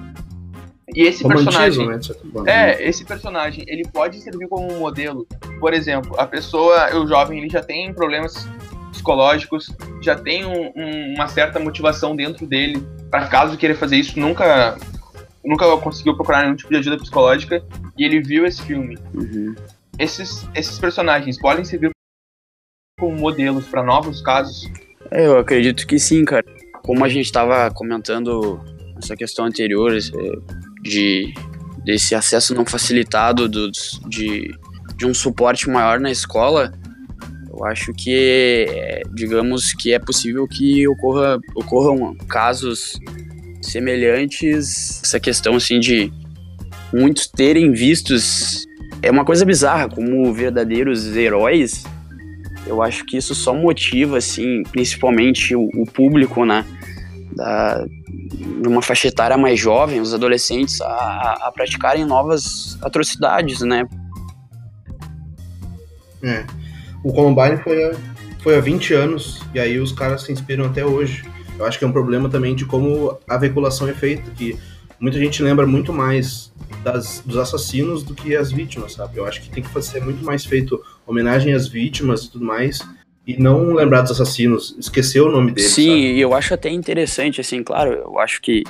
E 0.96 1.04
esse 1.04 1.24
personagem. 1.28 1.88
né? 1.88 2.00
É, 2.48 2.88
esse 2.88 3.06
personagem, 3.06 3.64
ele 3.68 3.88
pode 3.94 4.20
servir 4.22 4.48
como 4.48 4.72
um 4.74 4.80
modelo. 4.80 5.28
Por 5.60 5.74
exemplo, 5.74 6.16
a 6.20 6.26
pessoa, 6.26 6.96
o 6.98 7.06
jovem, 7.08 7.38
ele 7.40 7.50
já 7.50 7.62
tem 7.62 7.94
problemas 7.94 8.48
psicológicos, 8.92 9.72
já 10.02 10.16
tem 10.16 10.46
um- 10.46 10.72
um- 10.76 11.14
uma 11.16 11.28
certa 11.28 11.60
motivação 11.60 12.16
dentro 12.16 12.46
dele 12.48 12.84
para 13.12 13.28
caso 13.28 13.56
querer 13.56 13.76
fazer 13.76 13.98
isso, 13.98 14.20
nunca 14.20 14.78
nunca 15.44 15.66
conseguiu 15.78 16.16
procurar 16.16 16.44
nenhum 16.44 16.56
tipo 16.56 16.70
de 16.70 16.78
ajuda 16.78 16.98
psicológica 16.98 17.64
e 17.98 18.04
ele 18.04 18.22
viu 18.22 18.46
esse 18.46 18.62
filme. 18.62 18.98
Uhum. 19.14 19.56
Esses, 19.98 20.48
esses 20.56 20.80
personagens 20.80 21.38
podem 21.38 21.64
servir 21.64 21.90
como 23.00 23.18
modelos 23.18 23.66
para 23.68 23.84
novos 23.84 24.22
casos. 24.22 24.70
É, 25.12 25.26
eu 25.26 25.38
acredito 25.38 25.88
que 25.88 26.00
sim, 26.00 26.24
cara. 26.26 26.46
Como 26.84 27.04
a 27.04 27.10
gente 27.10 27.26
estava 27.26 27.70
comentando 27.72 28.60
essa 28.98 29.16
questão 29.16 29.46
anterior 29.46 29.92
de 30.82 31.34
desse 31.84 32.14
acesso 32.14 32.54
não 32.54 32.66
facilitado 32.66 33.48
dos, 33.48 34.00
de, 34.08 34.54
de 34.96 35.06
um 35.06 35.14
suporte 35.14 35.70
maior 35.70 36.00
na 36.00 36.12
escola, 36.12 36.74
eu 37.52 37.66
acho 37.66 37.94
que, 37.94 38.66
é, 38.70 39.02
digamos 39.14 39.74
que 39.74 39.94
é 39.94 40.00
possível 40.00 40.48
que 40.48 40.88
ocorra, 40.88 41.40
ocorram 41.56 42.16
casos 42.28 43.00
semelhantes. 43.62 45.02
Essa 45.04 45.20
questão 45.20 45.56
assim 45.56 45.80
de 45.80 46.12
muitos 46.94 47.28
terem 47.28 47.72
vistos 47.72 48.66
é 49.02 49.10
uma 49.12 49.24
coisa 49.26 49.46
bizarra, 49.46 49.90
como 49.90 50.34
verdadeiros 50.34 51.16
heróis. 51.16 51.84
Eu 52.68 52.82
acho 52.84 53.06
que 53.06 53.18
isso 53.18 53.34
só 53.34 53.54
motiva, 53.54 54.18
assim, 54.18 54.64
principalmente 54.72 55.56
o, 55.56 55.70
o 55.76 55.86
público, 55.86 56.46
né? 56.46 56.66
Da, 57.36 57.86
uma 58.68 58.82
faixa 58.82 59.08
etária 59.08 59.38
mais 59.38 59.58
jovem, 59.60 60.02
os 60.02 60.14
adolescentes, 60.14 60.82
a, 60.82 60.86
a- 60.88 61.48
a 61.48 61.52
praticarem 61.52 62.06
novas 62.06 62.78
atrocidades, 62.82 63.62
né? 63.62 63.86
É. 66.22 66.44
O 67.04 67.14
Columbine 67.14 67.58
foi 67.64 67.82
há, 67.84 67.96
foi 68.42 68.58
há 68.58 68.60
20 68.60 68.94
anos, 68.94 69.42
e 69.54 69.60
aí 69.60 69.80
os 69.80 69.92
caras 69.94 70.24
se 70.24 70.32
inspiram 70.32 70.66
até 70.66 70.86
hoje. 70.86 71.24
Eu 71.60 71.66
acho 71.66 71.78
que 71.78 71.84
é 71.84 71.88
um 71.88 71.92
problema 71.92 72.30
também 72.30 72.56
de 72.56 72.66
como 72.66 73.18
a 73.28 73.38
veiculação 73.38 73.88
é 73.88 73.94
feita, 73.94 74.32
que 74.32 74.58
muita 75.00 75.20
gente 75.20 75.44
lembra 75.44 75.68
muito 75.68 75.92
mais 75.92 76.54
das, 76.84 77.22
dos 77.26 77.38
assassinos 77.38 78.02
do 78.02 78.16
que 78.16 78.36
as 78.36 78.52
vítimas, 78.52 78.94
sabe? 78.94 79.18
Eu 79.18 79.26
acho 79.26 79.42
que 79.42 79.50
tem 79.50 79.62
que 79.62 79.82
ser 79.82 80.02
muito 80.02 80.24
mais 80.24 80.46
feito 80.46 80.82
homenagem 81.06 81.54
às 81.54 81.68
vítimas 81.68 82.24
e 82.24 82.32
tudo 82.32 82.46
mais, 82.46 82.80
e 83.28 83.38
não 83.38 83.74
lembrar 83.74 84.02
dos 84.02 84.12
assassinos, 84.12 84.76
esquecer 84.80 85.22
o 85.22 85.32
nome 85.32 85.52
deles, 85.52 85.72
Sim, 85.72 85.98
e 85.98 86.20
eu 86.20 86.34
acho 86.34 86.54
até 86.54 86.70
interessante, 86.70 87.42
assim, 87.42 87.62
claro, 87.62 87.92
eu 87.92 88.20
acho 88.20 88.42
que 88.42 88.64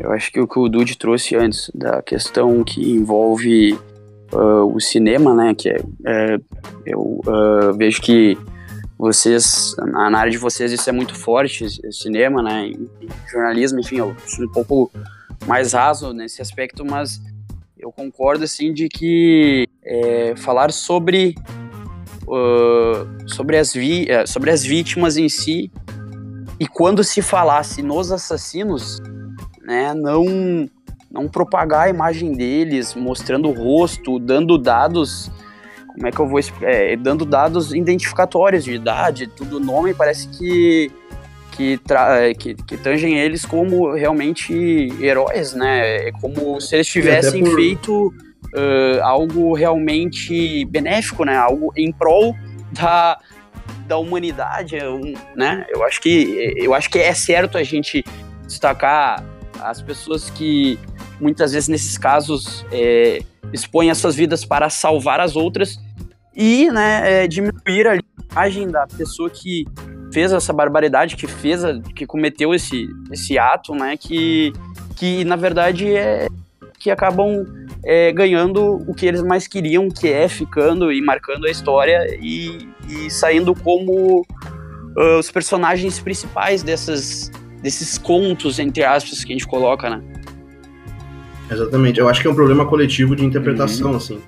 eu 0.00 0.10
acho 0.10 0.32
que 0.32 0.40
o 0.40 0.48
que 0.48 0.58
o 0.58 0.68
Dude 0.68 0.98
trouxe 0.98 1.36
antes 1.36 1.70
da 1.72 2.02
questão 2.02 2.64
que 2.64 2.90
envolve 2.90 3.78
ah, 4.32 4.64
o 4.64 4.80
cinema, 4.80 5.32
né, 5.32 5.54
que 5.54 5.68
é, 5.68 5.78
é, 6.04 6.38
eu 6.84 7.20
ah, 7.26 7.72
vejo 7.76 8.02
que 8.02 8.36
vocês, 8.98 9.74
na, 9.78 10.18
área 10.18 10.30
de 10.30 10.38
vocês 10.38 10.72
isso 10.72 10.88
é 10.88 10.92
muito 10.92 11.14
forte, 11.14 11.66
cinema, 11.92 12.42
né, 12.42 12.68
e, 12.68 12.72
e 13.02 13.08
jornalismo, 13.30 13.80
enfim, 13.80 13.96
eu 13.96 14.16
sou 14.26 14.44
um 14.44 14.50
pouco 14.50 14.90
mais 15.46 15.72
raso 15.72 16.12
nesse 16.12 16.40
aspecto, 16.40 16.84
mas 16.84 17.20
eu 17.78 17.92
concordo, 17.92 18.44
assim, 18.44 18.72
de 18.72 18.88
que 18.88 19.68
é, 19.84 20.34
falar 20.36 20.72
sobre 20.72 21.34
ah, 22.28 23.06
sobre, 23.26 23.56
as 23.56 23.72
vi 23.72 24.10
eh, 24.10 24.26
sobre 24.26 24.50
as 24.50 24.64
vítimas 24.64 25.16
em 25.16 25.28
si 25.28 25.70
e 26.58 26.66
quando 26.66 27.04
se 27.04 27.22
falasse 27.22 27.82
nos 27.82 28.10
assassinos, 28.10 29.00
né, 29.62 29.94
não 29.94 30.68
não 31.08 31.28
propagar 31.28 31.86
a 31.86 31.88
imagem 31.88 32.32
deles, 32.32 32.94
mostrando 32.94 33.48
o 33.48 33.52
rosto, 33.52 34.18
dando 34.18 34.58
dados, 34.58 35.30
como 35.96 36.06
é 36.06 36.10
que 36.12 36.20
eu 36.20 36.26
vou 36.28 36.38
é, 36.62 36.94
dando 36.94 37.24
dados 37.24 37.72
identificatórios 37.74 38.62
de 38.64 38.72
idade, 38.74 39.26
tudo 39.26 39.58
nome, 39.58 39.94
parece 39.94 40.28
que 40.28 40.92
que, 41.52 41.78
tra- 41.78 42.34
que, 42.38 42.54
que 42.54 42.76
tangem 42.76 43.16
eles 43.18 43.46
como 43.46 43.94
realmente 43.94 44.52
heróis, 45.00 45.54
né? 45.54 46.08
É 46.08 46.12
como 46.12 46.60
se 46.60 46.74
eles 46.74 46.86
tivessem 46.86 47.42
por- 47.42 47.54
feito 47.54 48.14
ah, 48.54 49.00
algo 49.08 49.54
realmente 49.54 50.66
benéfico, 50.66 51.24
né? 51.24 51.34
Algo 51.34 51.72
em 51.74 51.90
prol 51.90 52.36
da, 52.72 53.18
da 53.86 53.96
humanidade, 53.96 54.76
é 54.76 54.84
né? 55.34 55.64
Eu 55.70 55.82
acho 55.82 55.98
que 56.02 56.54
eu 56.58 56.74
acho 56.74 56.90
que 56.90 56.98
é 56.98 57.14
certo 57.14 57.56
a 57.56 57.62
gente 57.62 58.04
destacar 58.46 59.24
as 59.60 59.80
pessoas 59.80 60.28
que 60.28 60.78
muitas 61.18 61.52
vezes 61.52 61.70
nesses 61.70 61.96
casos 61.96 62.66
é, 62.70 63.22
expõem 63.50 63.90
as 63.90 63.96
suas 63.96 64.14
vidas 64.14 64.44
para 64.44 64.68
salvar 64.68 65.20
as 65.20 65.36
outras 65.36 65.80
e, 66.36 66.70
né, 66.70 67.24
é, 67.24 67.26
diminuir 67.26 67.86
a 67.88 67.98
imagem 68.32 68.68
da 68.68 68.86
pessoa 68.86 69.30
que 69.30 69.64
fez 70.12 70.32
essa 70.32 70.52
barbaridade, 70.52 71.16
que 71.16 71.26
fez, 71.26 71.64
a- 71.64 71.80
que 71.94 72.06
cometeu 72.06 72.54
esse, 72.54 72.86
esse 73.10 73.38
ato, 73.38 73.74
né, 73.74 73.96
que, 73.96 74.52
que 74.94 75.24
na 75.24 75.36
verdade 75.36 75.94
é 75.94 76.28
que 76.78 76.90
acabam 76.90 77.44
é, 77.84 78.12
ganhando 78.12 78.76
o 78.86 78.94
que 78.94 79.06
eles 79.06 79.22
mais 79.22 79.46
queriam, 79.48 79.88
que 79.88 80.08
é 80.08 80.28
ficando 80.28 80.92
e 80.92 81.00
marcando 81.00 81.46
a 81.46 81.50
história 81.50 82.16
e, 82.20 82.68
e 82.88 83.10
saindo 83.10 83.54
como 83.54 84.24
ah, 84.96 85.18
os 85.18 85.30
personagens 85.30 85.98
principais 85.98 86.62
dessas, 86.62 87.30
desses 87.62 87.96
contos, 87.96 88.58
entre 88.58 88.84
aspas, 88.84 89.24
que 89.24 89.32
a 89.32 89.34
gente 89.34 89.46
coloca, 89.46 89.88
né? 89.88 90.02
Exatamente. 91.50 91.98
Eu 92.00 92.08
acho 92.08 92.20
que 92.20 92.26
é 92.28 92.30
um 92.30 92.34
problema 92.34 92.66
coletivo 92.66 93.14
de 93.16 93.24
interpretação, 93.24 93.94
assim. 93.96 94.20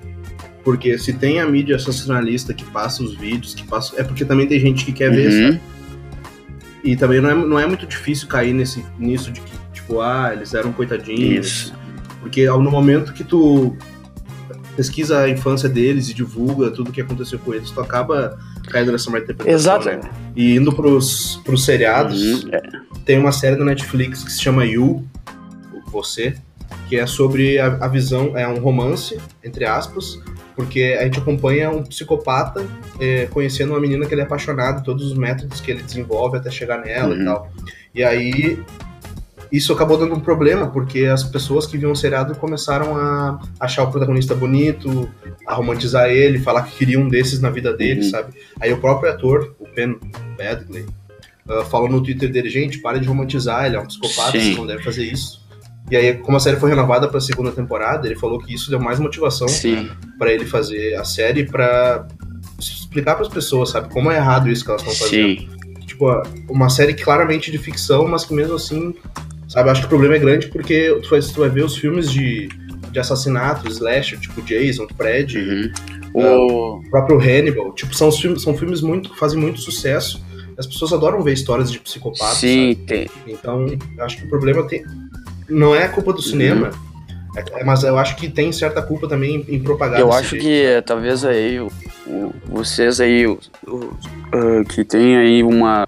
Porque 0.63 0.97
se 0.97 1.13
tem 1.13 1.39
a 1.39 1.45
mídia 1.47 1.79
sensacionalista 1.79 2.53
que 2.53 2.63
passa 2.65 3.01
os 3.03 3.15
vídeos, 3.15 3.53
que 3.55 3.63
passa. 3.65 3.99
É 3.99 4.03
porque 4.03 4.25
também 4.25 4.47
tem 4.47 4.59
gente 4.59 4.83
que 4.85 4.91
quer 4.91 5.09
ver, 5.11 5.29
Uhum. 5.31 5.47
sabe? 5.53 5.61
E 6.83 6.95
também 6.95 7.19
não 7.21 7.29
é, 7.29 7.35
não 7.35 7.59
é 7.59 7.65
muito 7.67 7.85
difícil 7.85 8.27
cair 8.27 8.53
nesse, 8.53 8.85
nisso 8.97 9.31
de 9.31 9.41
que, 9.41 9.51
tipo, 9.73 9.99
ah, 10.01 10.31
eles 10.33 10.53
eram 10.53 10.71
coitadinhos. 10.71 11.47
Isso. 11.47 11.73
Porque 12.21 12.45
no 12.47 12.69
momento 12.71 13.13
que 13.13 13.23
tu 13.23 13.75
pesquisa 14.75 15.19
a 15.21 15.29
infância 15.29 15.67
deles 15.67 16.09
e 16.09 16.13
divulga 16.13 16.71
tudo 16.71 16.89
o 16.89 16.91
que 16.91 17.01
aconteceu 17.01 17.37
com 17.39 17.53
eles, 17.53 17.69
tu 17.71 17.81
acaba 17.81 18.37
caindo 18.69 18.91
nessa 18.91 19.09
má 19.11 19.17
interpretação. 19.19 19.53
Exato. 19.53 19.85
né? 19.89 19.99
E 20.35 20.55
indo 20.55 20.71
pros, 20.73 21.41
pros 21.43 21.65
seriados, 21.65 22.43
Uhum. 22.43 22.49
É. 22.53 22.61
tem 23.05 23.17
uma 23.19 23.31
série 23.31 23.55
da 23.57 23.65
Netflix 23.65 24.23
que 24.23 24.31
se 24.31 24.41
chama 24.41 24.65
You, 24.65 25.05
Você, 25.91 26.35
que 26.87 26.95
é 26.97 27.05
sobre 27.07 27.59
a, 27.59 27.67
a 27.81 27.87
visão, 27.87 28.37
é 28.37 28.47
um 28.47 28.59
romance, 28.59 29.17
entre 29.43 29.65
aspas, 29.65 30.19
porque 30.59 30.97
a 30.99 31.05
gente 31.05 31.17
acompanha 31.19 31.69
um 31.69 31.83
psicopata 31.83 32.67
é, 32.99 33.27
conhecendo 33.27 33.71
uma 33.71 33.79
menina 33.79 34.05
que 34.05 34.13
ele 34.13 34.19
é 34.19 34.25
apaixonado, 34.25 34.83
todos 34.83 35.05
os 35.09 35.13
métodos 35.17 35.61
que 35.61 35.71
ele 35.71 35.81
desenvolve 35.81 36.35
até 36.35 36.51
chegar 36.51 36.79
nela 36.81 37.15
Uhum. 37.15 37.21
e 37.21 37.23
tal. 37.25 37.51
E 37.95 38.03
aí, 38.03 38.59
isso 39.49 39.71
acabou 39.71 39.97
dando 39.97 40.15
um 40.15 40.19
problema, 40.19 40.67
porque 40.67 41.05
as 41.05 41.23
pessoas 41.23 41.65
que 41.65 41.77
viam 41.77 41.93
o 41.93 41.95
seriado 41.95 42.35
começaram 42.35 42.97
a 42.97 43.39
achar 43.57 43.83
o 43.83 43.87
protagonista 43.89 44.35
bonito, 44.35 45.09
a 45.47 45.53
romantizar 45.53 46.09
ele, 46.09 46.39
falar 46.39 46.63
que 46.63 46.75
queriam 46.75 47.03
um 47.03 47.07
desses 47.07 47.39
na 47.39 47.49
vida 47.49 47.71
dele, 47.71 48.01
Uhum. 48.01 48.09
sabe? 48.09 48.33
Aí 48.59 48.73
o 48.73 48.79
próprio 48.81 49.09
ator, 49.13 49.55
o 49.61 49.65
Ben 49.73 49.97
Badgley, 50.37 50.85
uh, 51.47 51.63
falou 51.69 51.87
no 51.87 52.03
Twitter 52.03 52.29
dele, 52.29 52.49
gente, 52.49 52.79
para 52.79 52.99
de 52.99 53.07
romantizar, 53.07 53.65
ele 53.65 53.77
é 53.77 53.79
um 53.79 53.85
psicopata, 53.85 54.31
Sim. 54.33 54.39
vocês 54.41 54.57
não 54.57 54.67
devem 54.67 54.83
fazer 54.83 55.05
isso. 55.05 55.38
E 55.91 55.95
aí, 55.97 56.13
como 56.15 56.37
a 56.37 56.39
série 56.39 56.57
foi 56.57 56.69
renovada 56.69 57.07
pra 57.07 57.19
segunda 57.19 57.51
temporada, 57.51 58.07
ele 58.07 58.15
falou 58.15 58.39
que 58.39 58.53
isso 58.53 58.69
deu 58.69 58.79
mais 58.79 58.99
motivação 58.99 59.47
pra 60.17 60.31
ele 60.31 60.45
fazer 60.45 60.95
a 60.95 61.03
série 61.03 61.45
pra 61.45 62.07
explicar 62.59 63.15
pras 63.15 63.27
pessoas, 63.27 63.69
sabe, 63.69 63.89
como 63.91 64.11
é 64.11 64.15
errado 64.17 64.49
isso 64.49 64.63
que 64.63 64.69
elas 64.71 64.81
estão 64.81 64.95
fazendo. 64.95 65.39
Sim. 65.41 65.49
Tipo, 65.85 66.05
uma 66.49 66.69
série 66.69 66.93
claramente 66.93 67.51
de 67.51 67.57
ficção, 67.57 68.07
mas 68.07 68.23
que 68.25 68.33
mesmo 68.33 68.55
assim 68.55 68.93
Sabe, 69.47 69.71
acho 69.71 69.81
que 69.81 69.87
o 69.87 69.89
problema 69.89 70.15
é 70.15 70.19
grande 70.19 70.47
porque 70.49 70.95
tu 71.01 71.09
vai, 71.09 71.19
tu 71.19 71.39
vai 71.39 71.49
ver 71.49 71.63
os 71.65 71.75
filmes 71.75 72.11
de, 72.11 72.47
de 72.91 72.99
assassinato, 72.99 73.67
slasher, 73.67 74.19
tipo 74.19 74.43
Jason, 74.43 74.87
Fred, 74.95 75.39
Uhum. 75.39 75.71
O- 76.13 76.77
O... 76.77 76.89
próprio 76.91 77.17
Hannibal. 77.19 77.73
Tipo, 77.73 77.95
são, 77.95 78.11
filmes, 78.11 78.43
são 78.43 78.55
filmes 78.55 78.81
muito, 78.81 79.09
que 79.09 79.17
fazem 79.17 79.39
muito 79.39 79.59
sucesso. 79.59 80.23
As 80.55 80.67
pessoas 80.67 80.93
adoram 80.93 81.23
ver 81.23 81.33
histórias 81.33 81.71
de 81.71 81.79
psicopatas. 81.79 82.37
Sim, 82.37 82.73
sabe? 82.75 82.85
tem, 82.85 83.09
Então, 83.27 83.65
acho 84.01 84.17
que 84.17 84.25
o 84.25 84.29
problema 84.29 84.61
tem. 84.67 84.83
Não 85.49 85.75
é 85.75 85.87
culpa 85.87 86.13
do 86.13 86.21
cinema, 86.21 86.69
Uhum. 86.69 87.39
é- 87.59 87.63
mas 87.63 87.83
eu 87.83 87.97
acho 87.97 88.15
que 88.15 88.29
tem 88.29 88.51
certa 88.51 88.81
culpa 88.81 89.07
também 89.07 89.45
em 89.47 89.59
propagar. 89.61 89.99
Eu 89.99 90.11
acho 90.11 90.31
jeito. 90.31 90.43
que 90.43 90.61
eh, 90.63 90.81
talvez 90.81 91.23
aí 91.25 91.59
o- 91.59 91.71
o- 92.07 92.33
vocês 92.47 92.99
aí 92.99 93.25
o- 93.27 93.39
ah, 94.33 94.63
que 94.67 94.83
tem 94.83 95.17
aí 95.17 95.43
uma, 95.43 95.85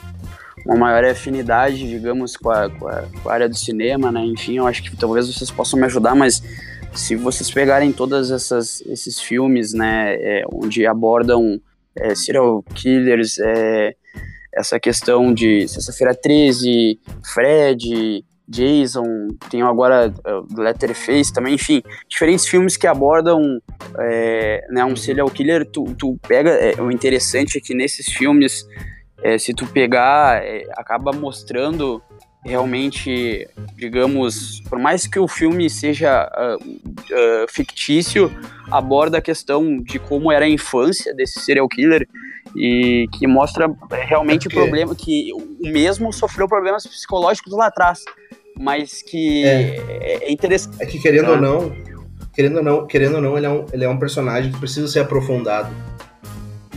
uma 0.66 0.76
maior 0.76 1.04
afinidade, 1.06 1.88
digamos, 1.90 2.36
com 2.38 2.50
a, 2.52 2.70
com, 2.70 2.88
a, 2.88 3.04
com 3.24 3.30
a 3.30 3.34
área 3.34 3.50
do 3.50 3.56
cinema, 3.58 4.12
né? 4.12 4.24
Enfim, 4.26 4.58
eu 4.58 4.68
acho 4.68 4.84
que 4.84 4.96
talvez 4.96 5.28
vocês 5.28 5.50
possam 5.52 5.80
me 5.80 5.86
ajudar, 5.86 6.16
mas 6.16 6.42
se 6.94 7.16
vocês 7.16 7.50
pegarem 7.50 7.92
todas 7.92 8.32
essas 8.32 8.82
esses 8.82 9.20
filmes, 9.20 9.74
né, 9.74 10.16
é, 10.16 10.44
onde 10.52 10.86
abordam 10.86 11.60
é, 11.98 12.14
serial 12.16 12.64
killers, 12.76 13.38
é, 13.40 13.94
essa 14.54 14.80
questão 14.80 15.34
de 15.34 15.68
Sexta-feira 15.68 16.14
13, 16.14 17.00
Fred, 17.34 18.24
Jason, 18.52 19.30
tem 19.50 19.62
agora 19.62 20.14
uh, 20.26 20.62
Letterface 20.62 21.34
também, 21.34 21.56
enfim, 21.56 21.82
diferentes 22.08 22.46
filmes 22.46 22.76
que 22.76 22.86
abordam 22.86 23.62
é, 23.98 24.66
né, 24.70 24.84
um 24.84 24.96
serial 24.96 25.30
killer, 25.30 25.66
tu, 25.66 25.86
tu 25.98 26.20
pega, 26.28 26.52
é, 26.52 26.80
o 26.82 26.92
interessante 26.92 27.58
é 27.58 27.62
que 27.62 27.74
nesses 27.74 28.08
filmes, 28.08 28.68
é, 29.24 29.38
se 29.38 29.54
tu 29.54 29.66
pegar, 29.66 30.42
acaba 30.78 31.12
mostrando 31.14 32.02
realmente, 32.44 33.48
digamos, 33.76 34.62
por 34.62 34.80
mais 34.80 35.06
que 35.06 35.20
o 35.20 35.28
filme 35.28 35.70
seja 35.70 36.24
ah, 36.24 36.58
ah, 36.58 37.46
fictício, 37.48 38.32
aborda 38.72 39.20
a 39.20 39.22
questão 39.22 39.78
de 39.78 40.00
como 40.00 40.32
era 40.32 40.46
a 40.46 40.50
infância 40.50 41.14
desse 41.14 41.40
serial 41.40 41.68
killer 41.68 42.08
e 42.56 43.08
que 43.14 43.28
mostra 43.28 43.70
realmente 43.92 44.48
É 44.48 44.50
o 44.50 44.54
problema 44.54 44.96
que 44.96 45.32
o 45.34 45.72
mesmo 45.72 46.12
sofreu 46.12 46.48
problemas 46.48 46.86
psicológicos 46.86 47.54
lá 47.54 47.68
atrás, 47.68 48.04
mas 48.60 49.02
que 49.02 49.44
é, 49.46 50.24
é 50.26 50.32
interessante. 50.32 50.78
É 50.80 50.86
que 50.86 51.00
querendo 51.00 51.26
Tá. 51.26 51.32
ou 51.32 51.42
não, 51.42 51.76
querendo 52.34 52.58
ou 52.58 52.64
não, 52.64 52.88
querendo 52.88 53.16
ou 53.16 53.22
não, 53.22 53.38
ele 53.38 53.46
é 53.46 53.50
um, 53.50 53.66
ele 53.74 53.84
é 53.86 53.90
um 53.90 53.98
personagem 54.00 54.52
que 54.52 54.60
precisa 54.60 54.88
ser 54.88 55.00
aprofundado. 55.00 55.70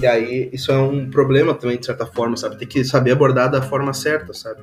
E 0.00 0.07
aí, 0.07 0.50
isso 0.52 0.73
é 0.73 0.76
um 0.78 1.09
problema 1.09 1.54
também, 1.54 1.78
de 1.78 1.87
certa 1.87 2.04
forma, 2.04 2.37
sabe? 2.37 2.59
Tem 2.59 2.66
que 2.66 2.85
saber 2.85 3.12
abordar 3.12 3.49
da 3.50 3.62
forma 3.62 3.93
certa, 3.95 4.35
sabe? 4.35 4.61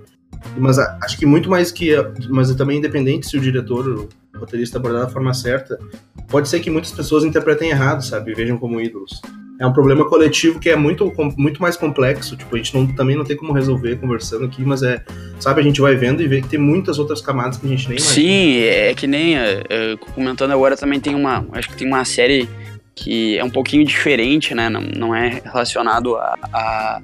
Mas 0.57 0.77
a- 0.77 0.99
acho 1.03 1.17
que 1.17 1.25
muito 1.25 1.49
mais 1.49 1.71
que. 1.71 1.91
Mas 2.29 2.53
também, 2.55 2.77
independente 2.79 3.27
se 3.27 3.37
o 3.37 3.39
diretor, 3.39 3.87
o 3.87 4.09
roteirista 4.37 4.77
abordar 4.77 5.03
da 5.05 5.09
forma 5.09 5.33
certa, 5.33 5.79
pode 6.27 6.49
ser 6.49 6.59
que 6.59 6.69
muitas 6.69 6.91
pessoas 6.91 7.23
interpretem 7.23 7.69
errado, 7.69 8.03
sabe? 8.03 8.33
Vejam 8.33 8.57
como 8.57 8.81
ídolos. 8.81 9.21
É 9.61 9.65
um 9.67 9.71
problema 9.71 10.03
coletivo 10.09 10.59
que 10.59 10.71
é 10.71 10.75
muito, 10.75 11.13
muito 11.37 11.61
mais 11.61 11.77
complexo. 11.77 12.35
Tipo, 12.35 12.55
a 12.55 12.57
gente 12.57 12.73
não, 12.73 12.87
também 12.87 13.15
não 13.15 13.23
tem 13.23 13.37
como 13.37 13.53
resolver 13.53 13.95
conversando 13.97 14.45
aqui, 14.45 14.63
mas 14.63 14.81
é. 14.81 15.03
Sabe, 15.39 15.61
a 15.61 15.63
gente 15.63 15.79
vai 15.79 15.95
vendo 15.95 16.23
e 16.23 16.27
vê 16.27 16.41
que 16.41 16.47
tem 16.47 16.57
muitas 16.57 16.97
outras 16.97 17.21
camadas 17.21 17.57
que 17.57 17.67
a 17.67 17.69
gente 17.69 17.87
nem 17.87 17.99
imagina. 17.99 18.15
Sim, 18.15 18.59
é 18.61 18.93
que 18.95 19.05
nem 19.05 19.37
é, 19.37 19.61
é, 19.69 19.97
comentando 20.15 20.49
agora 20.49 20.75
também 20.75 20.99
tem 20.99 21.13
uma, 21.13 21.45
acho 21.51 21.69
que 21.69 21.75
tem 21.75 21.87
uma 21.87 22.03
série 22.03 22.49
que 22.95 23.37
é 23.37 23.43
um 23.43 23.51
pouquinho 23.51 23.85
diferente, 23.85 24.55
né? 24.55 24.67
Não, 24.67 24.81
não 24.81 25.15
é 25.15 25.43
relacionado 25.43 26.15
a, 26.15 26.39
a, 26.51 27.01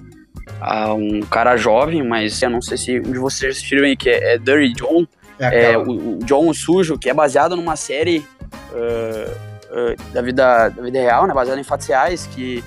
a 0.60 0.94
um 0.96 1.20
cara 1.22 1.58
jovem, 1.58 2.02
mas 2.02 2.42
eu 2.42 2.50
não 2.50 2.62
sei 2.62 2.76
se 2.76 3.00
um 3.00 3.12
de 3.12 3.20
vocês 3.20 3.58
assistiram 3.58 3.84
aí, 3.84 3.96
que 3.96 4.10
é, 4.10 4.34
é 4.34 4.38
Dirty 4.40 4.74
John, 4.74 5.06
É 5.38 5.74
é, 5.74 5.78
o, 5.78 5.92
o 5.92 6.20
John 6.24 6.50
o 6.50 6.54
Sujo, 6.56 6.98
que 6.98 7.08
é 7.08 7.14
baseado 7.14 7.56
numa 7.56 7.76
série 7.76 8.26
ah, 8.74 9.47
ah, 9.72 9.96
da, 10.14 10.22
vida, 10.22 10.70
da 10.70 10.82
vida 10.82 11.00
real, 11.00 11.28
né? 11.28 11.34
Baseada 11.34 11.60
em 11.60 11.64
fatos 11.64 11.88
reais, 11.88 12.28
que, 12.28 12.64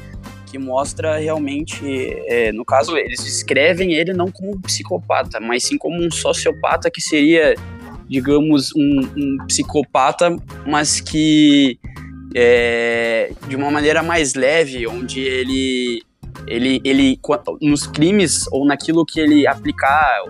que 0.47 0.59
mostra 0.59 1.19
realmente, 1.19 1.83
é, 2.27 2.53
no 2.53 2.65
caso, 2.65 2.97
eles 2.97 3.23
descrevem 3.23 3.93
ele 3.95 4.13
não 4.13 4.31
como 4.31 4.53
um 4.53 4.61
psicopata, 4.61 5.41
mas 5.41 5.65
sim 5.65 5.79
como 5.79 6.03
um 6.03 6.11
sociopata 6.11 6.91
que 6.91 7.01
seria, 7.01 7.55
digamos, 8.09 8.71
um, 8.75 9.01
um 9.17 9.47
psicopata, 9.47 10.37
mas 10.67 11.01
que 11.01 11.79
é, 12.35 13.33
de 13.49 13.57
uma 13.57 13.71
maneira 13.71 14.03
mais 14.03 14.35
leve, 14.35 14.87
onde 14.87 15.21
ele, 15.21 16.03
ele, 16.47 16.81
ele, 16.85 17.21
nos 17.61 17.87
crimes 17.87 18.47
ou 18.53 18.67
naquilo 18.67 19.05
que 19.05 19.21
ele 19.21 19.47
aplicar, 19.47 20.23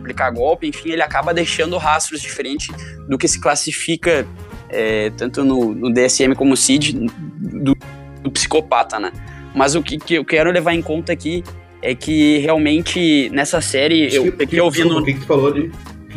aplicar 0.00 0.30
golpe, 0.30 0.66
enfim, 0.66 0.90
ele 0.90 1.02
acaba 1.02 1.32
deixando 1.32 1.76
rastros 1.78 2.20
diferentes 2.20 2.68
do 3.08 3.16
que 3.16 3.28
se 3.28 3.40
classifica 3.40 4.26
é, 4.72 5.10
tanto 5.10 5.44
no, 5.44 5.74
no 5.74 5.92
DSM 5.92 6.34
como 6.34 6.56
CID 6.56 7.08
do, 7.38 7.76
do 8.22 8.30
psicopata, 8.30 8.98
né? 8.98 9.12
Mas 9.54 9.74
o 9.74 9.82
que, 9.82 9.98
que 9.98 10.14
eu 10.14 10.24
quero 10.24 10.50
levar 10.50 10.74
em 10.74 10.82
conta 10.82 11.12
aqui 11.12 11.44
é 11.82 11.94
que 11.94 12.38
realmente 12.38 13.28
nessa 13.30 13.60
série 13.60 14.14
eu 14.14 14.32
peguei 14.32 14.60
ouvindo 14.60 14.98
O 14.98 15.04
que, 15.04 15.14
que 15.14 15.20
tu 15.20 15.26
falou 15.26 15.52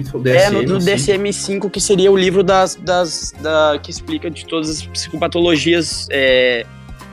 tu 0.04 0.12
falou? 0.12 0.28
é, 0.28 0.50
no, 0.50 0.62
no 0.64 0.78
assim? 0.78 0.92
DSM-5, 0.92 1.70
que 1.70 1.80
seria 1.80 2.12
o 2.12 2.18
livro 2.18 2.44
das, 2.44 2.76
das, 2.76 3.34
da, 3.42 3.80
que 3.82 3.90
explica 3.92 4.30
de 4.30 4.46
todas 4.46 4.70
as 4.70 4.86
psicopatologias, 4.86 6.08
é, 6.12 6.66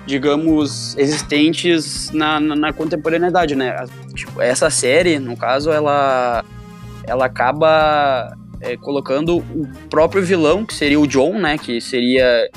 digamos, 0.06 0.96
existentes 0.98 2.10
na, 2.10 2.40
na, 2.40 2.56
na 2.56 2.72
contemporaneidade, 2.72 3.54
né? 3.54 3.84
Tipo, 4.14 4.40
essa 4.40 4.68
série, 4.70 5.18
no 5.18 5.36
caso, 5.36 5.70
ela, 5.70 6.44
ela 7.04 7.26
acaba 7.26 8.36
é, 8.62 8.76
colocando 8.76 9.38
o 9.38 9.68
próprio 9.90 10.22
vilão, 10.22 10.64
que 10.64 10.74
seria 10.74 10.98
o 10.98 11.06
John, 11.06 11.38
né? 11.38 11.58
Que 11.58 11.80
seria... 11.80 12.48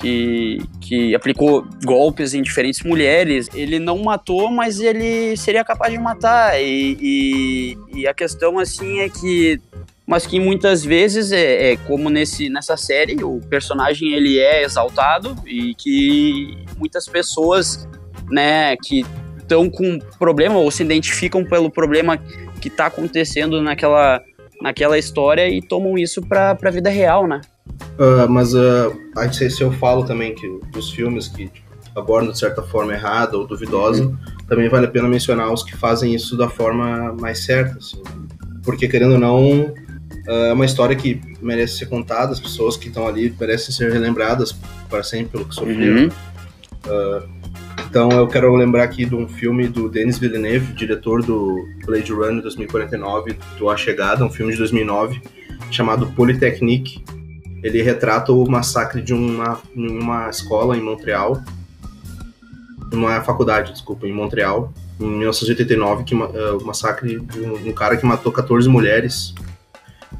Que, 0.00 0.58
que 0.80 1.12
aplicou 1.12 1.66
golpes 1.84 2.32
em 2.32 2.40
diferentes 2.40 2.84
mulheres. 2.84 3.48
Ele 3.52 3.80
não 3.80 3.98
matou, 3.98 4.48
mas 4.48 4.78
ele 4.78 5.36
seria 5.36 5.64
capaz 5.64 5.92
de 5.92 5.98
matar. 5.98 6.62
E, 6.62 6.96
e, 7.00 7.78
e 7.92 8.06
a 8.06 8.14
questão, 8.14 8.60
assim, 8.60 9.00
é 9.00 9.08
que 9.08 9.60
mas 10.08 10.26
que 10.26 10.40
muitas 10.40 10.82
vezes 10.82 11.32
é, 11.32 11.72
é 11.72 11.76
como 11.76 12.08
nesse 12.08 12.48
nessa 12.48 12.78
série 12.78 13.22
o 13.22 13.40
personagem 13.50 14.14
ele 14.14 14.38
é 14.38 14.64
exaltado 14.64 15.36
e 15.46 15.74
que 15.74 16.64
muitas 16.78 17.06
pessoas 17.06 17.86
né 18.30 18.74
que 18.76 19.04
estão 19.38 19.68
com 19.68 19.98
problema 20.18 20.56
ou 20.56 20.70
se 20.70 20.82
identificam 20.82 21.44
pelo 21.44 21.70
problema 21.70 22.16
que 22.58 22.68
está 22.68 22.86
acontecendo 22.86 23.60
naquela 23.60 24.22
naquela 24.60 24.98
história 24.98 25.48
e 25.48 25.60
tomam 25.62 25.96
isso 25.98 26.20
para 26.22 26.56
a 26.60 26.70
vida 26.70 26.90
real 26.90 27.26
né 27.26 27.40
Ah, 27.98 28.26
mas 28.28 28.54
ah, 28.54 28.90
aí 29.16 29.32
se, 29.32 29.48
se 29.50 29.62
eu 29.62 29.70
falo 29.72 30.04
também 30.04 30.34
que 30.34 30.48
dos 30.72 30.90
filmes 30.92 31.28
que 31.28 31.50
abordam 31.94 32.30
de 32.32 32.38
certa 32.38 32.62
forma 32.62 32.92
errada 32.92 33.36
ou 33.36 33.46
duvidosa, 33.46 34.04
Uhum. 34.04 34.16
também 34.48 34.68
vale 34.68 34.86
a 34.86 34.90
pena 34.90 35.08
mencionar 35.08 35.52
os 35.52 35.62
que 35.64 35.76
fazem 35.76 36.14
isso 36.14 36.36
da 36.36 36.48
forma 36.48 37.12
mais 37.20 37.44
certa, 37.44 37.78
assim. 37.78 38.00
Porque, 38.62 38.86
querendo 38.86 39.12
ou 39.14 39.18
não, 39.18 39.74
ah, 40.28 40.48
é 40.48 40.52
uma 40.52 40.64
história 40.64 40.94
que 40.94 41.20
merece 41.42 41.78
ser 41.78 41.86
contada, 41.86 42.32
as 42.32 42.38
pessoas 42.40 42.76
que 42.76 42.86
estão 42.88 43.06
ali 43.08 43.34
merecem 43.40 43.74
ser 43.74 43.90
relembradas 43.92 44.54
para 44.88 45.02
sempre 45.02 45.32
pelo 45.32 45.44
que 45.46 45.54
sofreram. 45.54 46.02
Uhum. 46.04 46.10
Então 47.88 48.10
eu 48.10 48.26
quero 48.26 48.54
lembrar 48.54 48.82
aqui 48.84 49.06
de 49.06 49.14
um 49.14 49.26
filme 49.26 49.66
do 49.66 49.88
Denis 49.88 50.18
Villeneuve, 50.18 50.74
diretor 50.74 51.22
do 51.22 51.66
Blade 51.86 52.12
Runner 52.12 52.42
2049, 52.42 53.36
do 53.58 53.70
A 53.70 53.76
Chegada, 53.78 54.24
um 54.24 54.30
filme 54.30 54.52
de 54.52 54.58
2009, 54.58 55.22
chamado 55.70 56.06
Polytechnique. 56.08 57.02
Ele 57.62 57.80
retrata 57.80 58.30
o 58.30 58.48
massacre 58.48 59.00
de 59.00 59.14
uma, 59.14 59.58
uma 59.74 60.28
escola 60.28 60.76
em 60.76 60.82
Montreal, 60.82 61.42
uma 62.92 63.22
faculdade, 63.22 63.72
desculpa, 63.72 64.06
em 64.06 64.12
Montreal, 64.12 64.72
em 65.00 65.06
1989, 65.06 66.04
que, 66.04 66.14
eh, 66.14 66.50
o 66.60 66.64
massacre 66.64 67.18
de 67.18 67.40
um, 67.40 67.68
um 67.68 67.72
cara 67.72 67.96
que 67.96 68.04
matou 68.04 68.30
14 68.30 68.68
mulheres. 68.68 69.34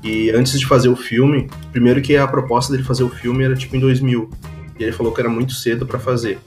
E 0.03 0.31
antes 0.31 0.59
de 0.59 0.67
fazer 0.67 0.89
o 0.89 0.97
filme, 0.97 1.51
primeiro 1.71 2.01
que 2.01 2.17
a 2.17 2.27
proposta 2.27 2.73
dele 2.73 2.85
fazer 2.85 3.05
o 3.05 3.09
filme 3.09 3.45
era 3.45 3.55
tipo 3.55 3.77
em 3.77 3.81
2000, 3.81 4.31
e 4.79 4.83
ele 4.83 4.93
falou 4.93 5.13
que 5.13 5.21
era 5.21 5.29
muito 5.29 5.53
cedo 5.53 5.87
para 5.87 5.99
fazer. 5.99 6.39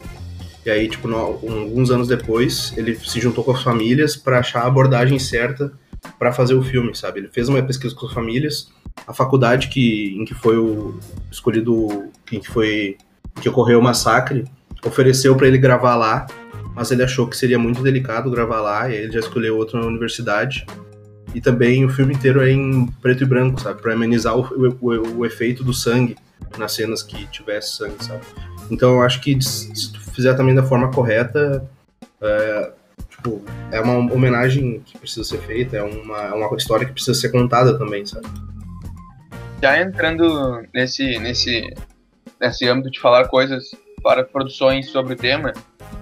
E 0.65 0.69
aí, 0.69 0.87
tipo, 0.87 1.07
no- 1.07 1.17
alguns 1.17 1.89
anos 1.89 2.07
depois, 2.07 2.73
ele 2.77 2.95
se 2.95 3.19
juntou 3.19 3.43
com 3.43 3.51
as 3.51 3.63
famílias 3.63 4.15
para 4.15 4.39
achar 4.39 4.61
a 4.63 4.67
abordagem 4.67 5.17
certa 5.17 5.71
para 6.19 6.31
fazer 6.31 6.53
o 6.55 6.61
filme, 6.63 6.95
sabe? 6.95 7.19
Ele 7.19 7.29
fez 7.29 7.49
uma 7.49 7.61
pesquisa 7.63 7.95
com 7.95 8.05
as 8.05 8.13
famílias, 8.13 8.69
a 9.07 9.13
faculdade 9.13 9.67
que, 9.69 10.15
em 10.19 10.25
que 10.25 10.33
foi 10.33 10.57
o 10.57 10.99
escolhido, 11.31 12.05
em 12.31 12.39
que 12.39 12.47
foi, 12.47 12.97
que 13.41 13.49
ocorreu 13.49 13.79
o 13.79 13.83
massacre, 13.83 14.45
ofereceu 14.85 15.35
para 15.35 15.47
ele 15.47 15.57
gravar 15.57 15.95
lá, 15.95 16.25
mas 16.75 16.91
ele 16.91 17.03
achou 17.03 17.27
que 17.27 17.35
seria 17.37 17.59
muito 17.59 17.81
delicado 17.83 18.29
gravar 18.31 18.61
lá, 18.61 18.89
e 18.89 18.93
aí 18.93 19.03
ele 19.03 19.11
já 19.11 19.19
escolheu 19.19 19.57
outra 19.57 19.83
universidade. 19.85 20.65
E 21.33 21.39
também 21.41 21.85
o 21.85 21.89
filme 21.89 22.13
inteiro 22.13 22.41
é 22.41 22.51
em 22.51 22.87
preto 23.01 23.23
e 23.23 23.25
branco, 23.25 23.59
sabe? 23.61 23.81
Para 23.81 23.93
amenizar 23.93 24.37
o, 24.37 24.41
o, 24.81 25.17
o 25.19 25.25
efeito 25.25 25.63
do 25.63 25.73
sangue 25.73 26.15
nas 26.57 26.73
cenas 26.73 27.01
que 27.03 27.25
tivesse 27.27 27.77
sangue, 27.77 28.03
sabe? 28.03 28.21
Então 28.69 28.95
eu 28.95 29.01
acho 29.01 29.21
que 29.21 29.41
se 29.41 29.91
tu 29.91 29.99
fizer 30.11 30.33
também 30.35 30.55
da 30.55 30.63
forma 30.63 30.91
correta, 30.91 31.67
é, 32.21 32.71
tipo, 33.09 33.41
é 33.71 33.79
uma 33.79 34.13
homenagem 34.13 34.81
que 34.85 34.97
precisa 34.97 35.23
ser 35.23 35.39
feita, 35.39 35.77
é 35.77 35.83
uma, 35.83 36.17
é 36.17 36.33
uma 36.33 36.55
história 36.55 36.85
que 36.85 36.93
precisa 36.93 37.13
ser 37.13 37.29
contada 37.29 37.77
também, 37.77 38.05
sabe? 38.05 38.27
Já 39.61 39.79
entrando 39.79 40.63
nesse, 40.73 41.19
nesse, 41.19 41.73
nesse 42.39 42.67
âmbito 42.67 42.91
de 42.91 42.99
falar 42.99 43.27
coisas 43.27 43.71
para 44.01 44.23
produções 44.23 44.89
sobre 44.89 45.13
o 45.13 45.15
tema, 45.15 45.53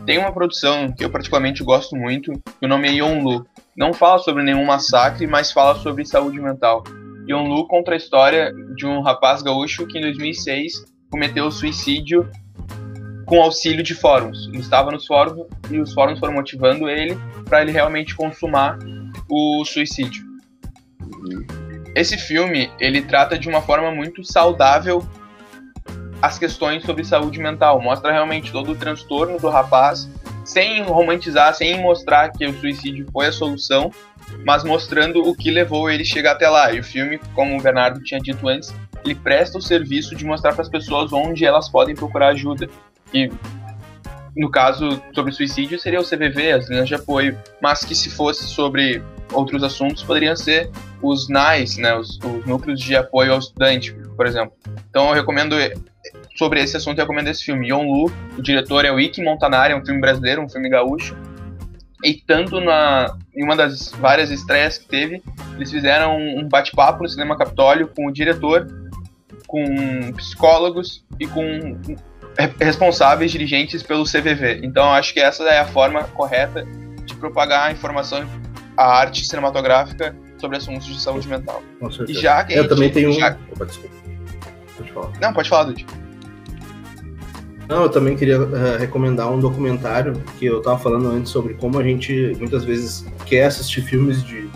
tem 0.05 0.17
uma 0.17 0.31
produção 0.31 0.91
que 0.91 1.03
eu 1.03 1.09
particularmente 1.09 1.63
gosto 1.63 1.95
muito, 1.95 2.31
que 2.31 2.65
o 2.65 2.67
nome 2.67 2.87
é 2.87 2.91
Yonlu. 2.93 3.45
Não 3.75 3.93
fala 3.93 4.19
sobre 4.19 4.43
nenhum 4.43 4.65
massacre, 4.65 5.27
mas 5.27 5.51
fala 5.51 5.75
sobre 5.75 6.05
saúde 6.05 6.39
mental. 6.39 6.83
Yonlu 7.29 7.67
conta 7.67 7.91
a 7.91 7.97
história 7.97 8.51
de 8.75 8.85
um 8.85 9.01
rapaz 9.01 9.41
gaúcho 9.41 9.85
que 9.85 9.97
em 9.97 10.01
2006 10.01 10.85
cometeu 11.11 11.51
suicídio 11.51 12.29
com 13.29 13.41
auxílio 13.41 13.83
de 13.83 13.93
fóruns. 13.93 14.47
Ele 14.47 14.57
estava 14.57 14.91
nos 14.91 15.05
fóruns 15.05 15.45
e 15.69 15.79
os 15.79 15.93
fóruns 15.93 16.19
foram 16.19 16.33
motivando 16.33 16.89
ele 16.89 17.15
para 17.45 17.61
ele 17.61 17.71
realmente 17.71 18.15
consumar 18.15 18.79
o 19.29 19.63
suicídio. 19.63 20.25
Esse 21.95 22.17
filme 22.17 22.71
ele 22.79 23.01
trata 23.01 23.37
de 23.37 23.47
uma 23.47 23.61
forma 23.61 23.91
muito 23.91 24.23
saudável 24.23 25.07
as 26.21 26.37
questões 26.39 26.83
sobre 26.83 27.03
saúde 27.03 27.39
mental. 27.39 27.79
Mostra 27.79 28.11
realmente 28.11 28.51
todo 28.51 28.71
o 28.71 28.75
transtorno 28.75 29.39
do 29.39 29.47
rapaz, 29.47 30.09
sem 30.43 30.81
romantizar, 30.81 31.53
sem 31.53 31.79
mostrar 31.79 32.31
que 32.31 32.45
o 32.45 32.59
suicídio 32.59 33.07
foi 33.11 33.27
a 33.27 33.31
solução, 33.31 33.91
mas 34.43 34.63
mostrando 34.63 35.21
o 35.21 35.35
que 35.35 35.51
levou 35.51 35.89
ele 35.89 36.01
a 36.01 36.05
chegar 36.05 36.31
até 36.31 36.49
lá. 36.49 36.71
E 36.71 36.79
o 36.79 36.83
filme, 36.83 37.19
como 37.33 37.57
o 37.57 37.61
Bernardo 37.61 38.01
tinha 38.03 38.19
dito 38.19 38.47
antes, 38.47 38.73
ele 39.05 39.15
presta 39.15 39.57
o 39.57 39.61
serviço 39.61 40.15
de 40.15 40.25
mostrar 40.25 40.53
para 40.53 40.63
as 40.63 40.69
pessoas 40.69 41.13
onde 41.13 41.45
elas 41.45 41.69
podem 41.69 41.95
procurar 41.95 42.29
ajuda. 42.29 42.67
E 43.13 43.31
no 44.35 44.49
caso 44.49 45.01
sobre 45.13 45.31
suicídio 45.31 45.79
seria 45.79 45.99
o 45.99 46.03
CVV, 46.03 46.51
as 46.51 46.69
linhas 46.69 46.87
de 46.87 46.95
apoio, 46.95 47.37
mas 47.61 47.83
que 47.83 47.95
se 47.95 48.09
fosse 48.09 48.45
sobre 48.45 49.01
outros 49.33 49.63
assuntos 49.63 50.03
poderiam 50.03 50.35
ser 50.35 50.69
os 51.01 51.27
NAIs, 51.29 51.77
né, 51.77 51.95
os, 51.95 52.19
os 52.19 52.45
núcleos 52.45 52.79
de 52.79 52.95
apoio 52.95 53.33
ao 53.33 53.39
estudante, 53.39 53.93
por 54.15 54.25
exemplo. 54.25 54.53
Então 54.89 55.09
eu 55.09 55.13
recomendo 55.13 55.55
sobre 56.35 56.61
esse 56.61 56.77
assunto, 56.77 56.97
eu 56.99 57.03
recomendo 57.03 57.27
esse 57.27 57.43
filme. 57.43 57.67
Yon 57.67 57.83
Lu, 57.83 58.11
o 58.37 58.41
diretor 58.41 58.85
é 58.85 58.91
o 58.91 58.99
Ike 58.99 59.21
Montanari, 59.21 59.73
é 59.73 59.75
um 59.75 59.85
filme 59.85 59.99
brasileiro, 59.99 60.41
um 60.41 60.49
filme 60.49 60.69
gaúcho. 60.69 61.15
E 62.03 62.13
tanto 62.13 62.61
na, 62.61 63.17
em 63.35 63.43
uma 63.43 63.57
das 63.57 63.91
várias 63.91 64.31
estreias 64.31 64.77
que 64.77 64.87
teve, 64.87 65.21
eles 65.55 65.69
fizeram 65.69 66.17
um 66.17 66.47
bate-papo 66.47 67.03
no 67.03 67.09
Cinema 67.09 67.37
Capitólio 67.37 67.89
com 67.89 68.07
o 68.07 68.11
diretor, 68.11 68.67
com 69.47 70.13
psicólogos 70.13 71.03
e 71.19 71.27
com 71.27 71.77
responsáveis 72.59 73.31
dirigentes 73.31 73.83
pelo 73.83 74.03
CVV. 74.03 74.61
Então 74.63 74.91
acho 74.91 75.13
que 75.13 75.19
essa 75.19 75.43
é 75.43 75.59
a 75.59 75.65
forma 75.65 76.03
correta 76.03 76.65
de 77.05 77.15
propagar 77.15 77.67
a 77.67 77.71
informação, 77.71 78.27
a 78.77 78.85
arte 78.85 79.25
cinematográfica 79.25 80.15
sobre 80.37 80.57
assuntos 80.57 80.87
de 80.87 80.99
saúde 80.99 81.27
mental. 81.27 81.61
E 82.07 82.13
já 82.13 82.43
que 82.43 82.53
eu 82.53 82.63
gente, 82.63 82.69
também 82.69 82.89
tenho 82.89 83.11
já... 83.11 83.31
um. 83.31 83.53
Opa, 83.53 83.65
desculpa. 83.65 83.95
Pode 84.77 84.91
falar. 84.91 85.11
Não, 85.21 85.33
pode 85.33 85.49
falar, 85.49 85.63
Dude. 85.63 85.85
Não, 87.67 87.83
eu 87.83 87.89
também 87.89 88.17
queria 88.17 88.41
uh, 88.41 88.77
recomendar 88.79 89.31
um 89.31 89.39
documentário 89.39 90.13
que 90.39 90.45
eu 90.45 90.57
estava 90.57 90.79
falando 90.79 91.07
antes 91.09 91.31
sobre 91.31 91.53
como 91.53 91.77
a 91.77 91.83
gente 91.83 92.35
muitas 92.39 92.65
vezes 92.65 93.05
quer 93.27 93.45
assistir 93.45 93.81
filmes 93.81 94.23
de 94.23 94.49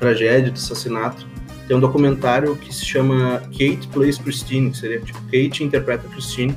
tragédia, 0.00 0.50
de 0.50 0.58
assassinato. 0.58 1.26
Tem 1.68 1.76
um 1.76 1.80
documentário 1.80 2.56
que 2.56 2.74
se 2.74 2.86
chama 2.86 3.42
Kate 3.50 3.86
Plays 3.92 4.16
Christine, 4.16 4.70
que 4.70 4.78
seria 4.78 5.00
tipo 5.00 5.20
Kate 5.24 5.62
interpreta 5.62 6.08
Christine, 6.08 6.56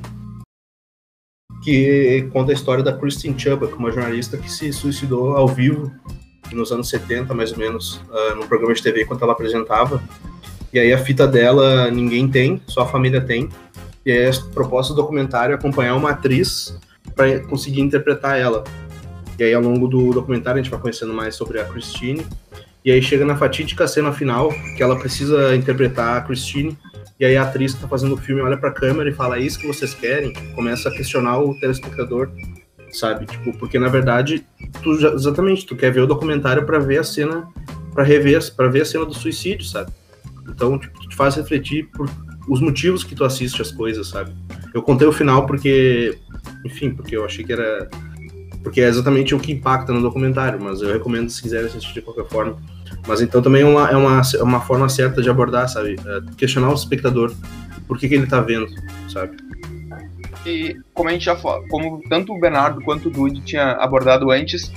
que 1.66 2.30
conta 2.32 2.52
a 2.52 2.54
história 2.54 2.84
da 2.84 2.94
Christine 2.94 3.38
Chubbuck, 3.38 3.74
uma 3.74 3.92
jornalista 3.92 4.38
que 4.38 4.50
se 4.52 4.72
suicidou 4.72 5.36
ao 5.36 5.48
vivo 5.48 5.92
nos 6.54 6.72
anos 6.72 6.88
70, 6.90 7.34
mais 7.34 7.52
ou 7.52 7.58
menos, 7.58 7.96
uh, 8.08 8.36
num 8.36 8.48
programa 8.48 8.72
de 8.72 8.84
TV 8.84 9.02
enquanto 9.02 9.24
ela 9.24 9.34
apresentava. 9.34 10.02
E 10.72 10.78
aí 10.78 10.94
a 10.94 10.98
fita 11.00 11.28
dela 11.28 11.90
ninguém 11.90 12.28
tem, 12.28 12.62
só 12.68 12.82
a 12.84 12.86
família 12.86 13.20
tem. 13.20 13.50
E 14.06 14.12
aí 14.12 14.28
a 14.28 14.32
proposta 14.54 14.94
do 14.94 15.02
documentário 15.02 15.54
é 15.54 15.56
acompanhar 15.56 15.96
uma 15.96 16.12
atriz 16.12 16.78
para 17.16 17.40
conseguir 17.40 17.82
interpretar 17.82 18.40
ela. 18.40 18.64
E 19.40 19.44
aí 19.44 19.54
ao 19.54 19.62
longo 19.64 19.88
do 19.88 20.14
documentário 20.14 20.60
a 20.60 20.64
gente 20.64 20.72
vai 20.72 20.80
conhecendo 20.80 21.14
mais 21.14 21.34
sobre 21.34 21.60
a 21.60 21.66
Christine. 21.66 22.24
E 22.84 22.92
aí 22.92 23.02
chega 23.02 23.26
na 23.26 23.36
fatídica 23.36 23.88
cena 23.88 24.14
final, 24.14 24.54
que 24.78 24.84
ela 24.84 25.00
precisa 25.00 25.56
interpretar 25.56 26.18
a 26.18 26.22
Christine. 26.22 26.78
E 27.20 27.26
aí 27.26 27.38
a 27.38 27.44
atriz 27.44 27.74
que 27.74 27.82
tá 27.82 27.88
fazendo 27.88 28.16
o 28.16 28.18
filme 28.18 28.42
olha 28.42 28.58
pra 28.58 28.72
câmera 28.72 29.10
e 29.10 29.14
fala: 29.14 29.38
é 29.38 29.42
isso 29.42 29.60
que 29.60 29.68
vocês 29.68 29.94
querem? 29.94 30.34
Começa 30.54 30.90
a 30.90 30.92
questionar 30.92 31.40
o 31.40 31.58
telespectador, 31.60 32.30
sabe? 32.92 33.26
Tipo, 33.26 33.58
porque 33.58 33.80
na 33.80 33.88
verdade, 33.88 34.46
tu 34.82 35.00
já, 35.00 35.10
exatamente, 35.10 35.66
tu 35.66 35.76
quer 35.76 35.92
ver 35.92 36.02
o 36.02 36.08
documentário 36.08 36.66
para 36.66 36.80
ver 36.80 37.00
a 37.00 37.04
cena, 37.04 37.48
para 37.94 38.04
rever, 38.04 38.54
para 38.56 38.68
ver 38.68 38.82
a 38.82 38.86
cena 38.86 39.06
do 39.06 39.14
suicídio, 39.14 39.66
sabe? 39.66 39.92
Então, 40.50 40.78
tipo, 40.78 41.00
tu 41.02 41.10
te 41.10 41.16
faz 41.16 41.36
refletir 41.36 41.90
por 41.92 42.10
os 42.48 42.62
motivos 42.62 43.04
que 43.04 43.16
tu 43.16 43.24
assiste 43.24 43.62
as 43.62 43.72
coisas, 43.72 44.08
sabe? 44.08 44.32
Eu 44.74 44.82
contei 44.82 45.08
o 45.08 45.12
final 45.12 45.46
porque, 45.46 46.18
enfim, 46.64 46.92
porque 46.92 47.16
eu 47.16 47.26
achei 47.26 47.44
que 47.44 47.54
era. 47.54 47.90
Porque 48.62 48.82
é 48.82 48.88
exatamente 48.88 49.34
o 49.36 49.40
que 49.40 49.52
impacta 49.52 49.94
no 49.94 50.02
documentário, 50.02 50.60
mas 50.62 50.82
eu 50.82 50.92
recomendo 50.92 51.30
se 51.30 51.42
quiserem 51.42 51.68
assistir 51.68 51.94
de 51.94 52.02
qualquer 52.02 52.26
forma. 52.26 52.58
Mas 53.08 53.22
então 53.22 53.42
também 53.42 53.62
é 53.62 53.66
uma, 53.66 53.90
é 53.90 53.96
uma, 53.96 54.22
é 54.22 54.44
uma 54.44 54.62
forma 54.62 54.90
certa 54.90 55.22
de 55.22 55.30
abordar, 55.30 55.70
sabe? 55.70 55.96
É 56.06 56.36
questionar 56.36 56.70
o 56.70 56.74
espectador 56.74 57.34
por 57.88 58.00
que, 58.00 58.08
que 58.08 58.16
ele 58.16 58.28
tá 58.28 58.42
vendo, 58.42 58.68
sabe? 59.12 59.38
E 60.46 60.78
como 60.94 61.10
a 61.10 61.12
gente 61.12 61.26
já 61.26 61.36
falou, 61.36 61.68
como 61.68 62.02
tanto 62.08 62.34
o 62.34 62.40
Bernardo 62.40 62.82
quanto 62.82 63.10
o 63.10 63.12
Dude 63.12 63.42
tinha 63.42 63.72
abordado 63.74 64.30
antes, 64.32 64.72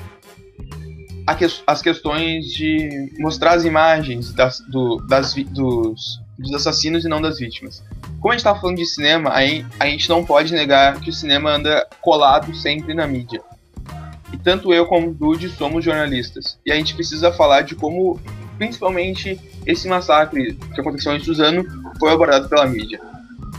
as 1.67 1.83
questões 1.83 2.47
de 2.47 3.13
mostrar 3.19 3.53
as 3.53 3.65
imagens 3.65 4.33
das, 4.33 4.61
do, 4.61 4.97
das, 5.07 5.35
dos, 5.35 6.21
dos 6.39 6.55
assassinos 6.55 7.05
e 7.05 7.09
não 7.09 7.21
das 7.21 7.39
vítimas. 7.39 7.85
Como 8.19 8.33
a 8.33 8.33
gente 8.33 8.41
estava 8.41 8.59
falando 8.59 8.79
de 8.79 8.87
cinema, 8.87 9.31
a 9.31 9.87
gente 9.87 10.09
não 10.09 10.25
pode 10.25 10.55
negar 10.55 10.99
que 11.01 11.11
o 11.11 11.13
cinema 11.13 11.51
anda 11.51 11.87
colado 12.01 12.55
sempre 12.55 12.95
na 12.95 13.07
mídia. 13.07 13.43
E 14.33 14.37
tanto 14.37 14.73
eu 14.73 14.87
como 14.87 15.09
o 15.09 15.15
Dude 15.15 15.49
somos 15.49 15.85
jornalistas. 15.85 16.59
E 16.65 16.73
a 16.73 16.75
gente 16.75 16.95
precisa 16.95 17.33
falar 17.33 17.63
de 17.63 17.75
como, 17.75 18.21
principalmente, 18.59 19.41
esse 19.67 19.89
massacre 19.89 20.55
que 20.75 20.81
aconteceu 20.81 21.15
em 21.15 21.21
Suzano 21.21 21.65
foi 21.99 22.13
abordado 22.13 22.49
pela 22.49 22.67
mídia. 22.67 23.01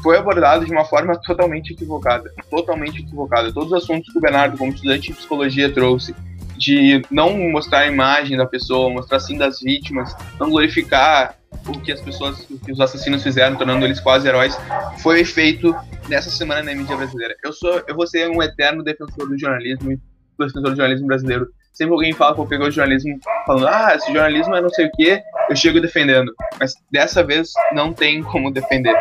Foi 0.03 0.17
abordado 0.17 0.65
de 0.65 0.71
uma 0.71 0.86
forma 0.86 1.19
totalmente 1.25 1.73
equivocada. 1.73 2.32
Totalmente 2.49 3.01
equivocada. 3.01 3.51
Todos 3.51 3.71
os 3.71 3.84
assuntos 3.84 4.12
que 4.12 4.17
o 4.17 4.21
Bernardo, 4.21 4.58
como 4.58 4.71
estudante 4.71 5.10
de 5.10 5.13
psicologia, 5.13 5.73
trouxe, 5.73 6.15
de 6.58 7.01
não 7.10 7.38
mostrar 7.49 7.79
a 7.79 7.88
imagem 7.88 8.38
da 8.38 8.45
pessoa, 8.45 8.89
mostrar 8.89 9.19
sim 9.19 9.38
das 9.38 9.62
vítimas, 9.62 10.13
não 10.39 10.49
glorificar 10.49 11.36
o 11.67 11.79
que 11.79 11.91
as 11.91 12.01
pessoas, 12.01 12.45
o 12.49 12.60
que 12.60 12.71
os 12.71 12.79
assassinos 12.79 13.23
fizeram, 13.23 13.55
tornando 13.55 13.86
eles 13.86 13.99
quase 13.99 14.27
heróis, 14.27 14.58
foi 14.99 15.23
feito 15.23 15.73
nessa 16.08 16.29
semana 16.29 16.62
na 16.62 16.75
mídia 16.75 16.95
brasileira. 16.95 17.36
Eu 17.43 17.53
sou, 17.53 17.82
eu 17.88 17.95
vou 17.95 18.05
ser 18.05 18.29
um 18.29 18.43
eterno 18.43 18.84
defensor 18.84 19.27
do 19.27 19.38
jornalismo, 19.38 19.99
do 20.47 20.75
jornalismo 20.75 21.08
brasileiro. 21.08 21.47
Sempre 21.73 21.93
alguém 21.93 22.13
fala 22.13 22.34
que 22.34 22.41
eu 22.41 22.45
peguei 22.45 22.67
o 22.67 22.71
jornalismo 22.71 23.19
falando, 23.45 23.67
ah, 23.67 23.93
esse 23.95 24.12
jornalismo 24.12 24.56
é 24.56 24.62
não 24.62 24.69
sei 24.69 24.88
o 24.88 24.91
que, 24.91 25.21
eu 25.49 25.56
chego 25.56 25.80
defendendo. 25.80 26.34
Mas 26.60 26.73
dessa 26.91 27.23
vez 27.23 27.52
não 27.73 27.93
tem 27.93 28.23
como 28.23 28.52
defender. 28.52 28.95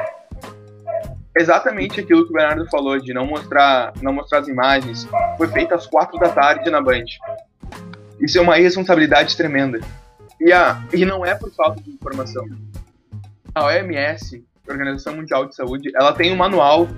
Exatamente 1.36 2.00
aquilo 2.00 2.24
que 2.24 2.30
o 2.30 2.34
Bernardo 2.34 2.68
falou 2.68 2.98
de 2.98 3.14
não 3.14 3.26
mostrar, 3.26 3.92
não 4.02 4.12
mostrar 4.12 4.40
as 4.40 4.48
imagens, 4.48 5.08
foi 5.36 5.48
feito 5.48 5.74
às 5.74 5.86
quatro 5.86 6.18
da 6.18 6.28
tarde 6.28 6.70
na 6.70 6.80
Band. 6.80 7.04
Isso 8.20 8.38
é 8.38 8.40
uma 8.40 8.58
irresponsabilidade 8.58 9.36
tremenda. 9.36 9.80
E, 10.40 10.52
a, 10.52 10.82
e 10.92 11.04
não 11.04 11.24
é 11.24 11.34
por 11.34 11.50
falta 11.52 11.80
de 11.80 11.90
informação. 11.90 12.44
A 13.54 13.64
OMS, 13.64 14.44
Organização 14.68 15.16
Mundial 15.16 15.46
de 15.46 15.54
Saúde, 15.54 15.90
ela 15.94 16.12
tem 16.12 16.32
um 16.32 16.36
manual 16.36 16.88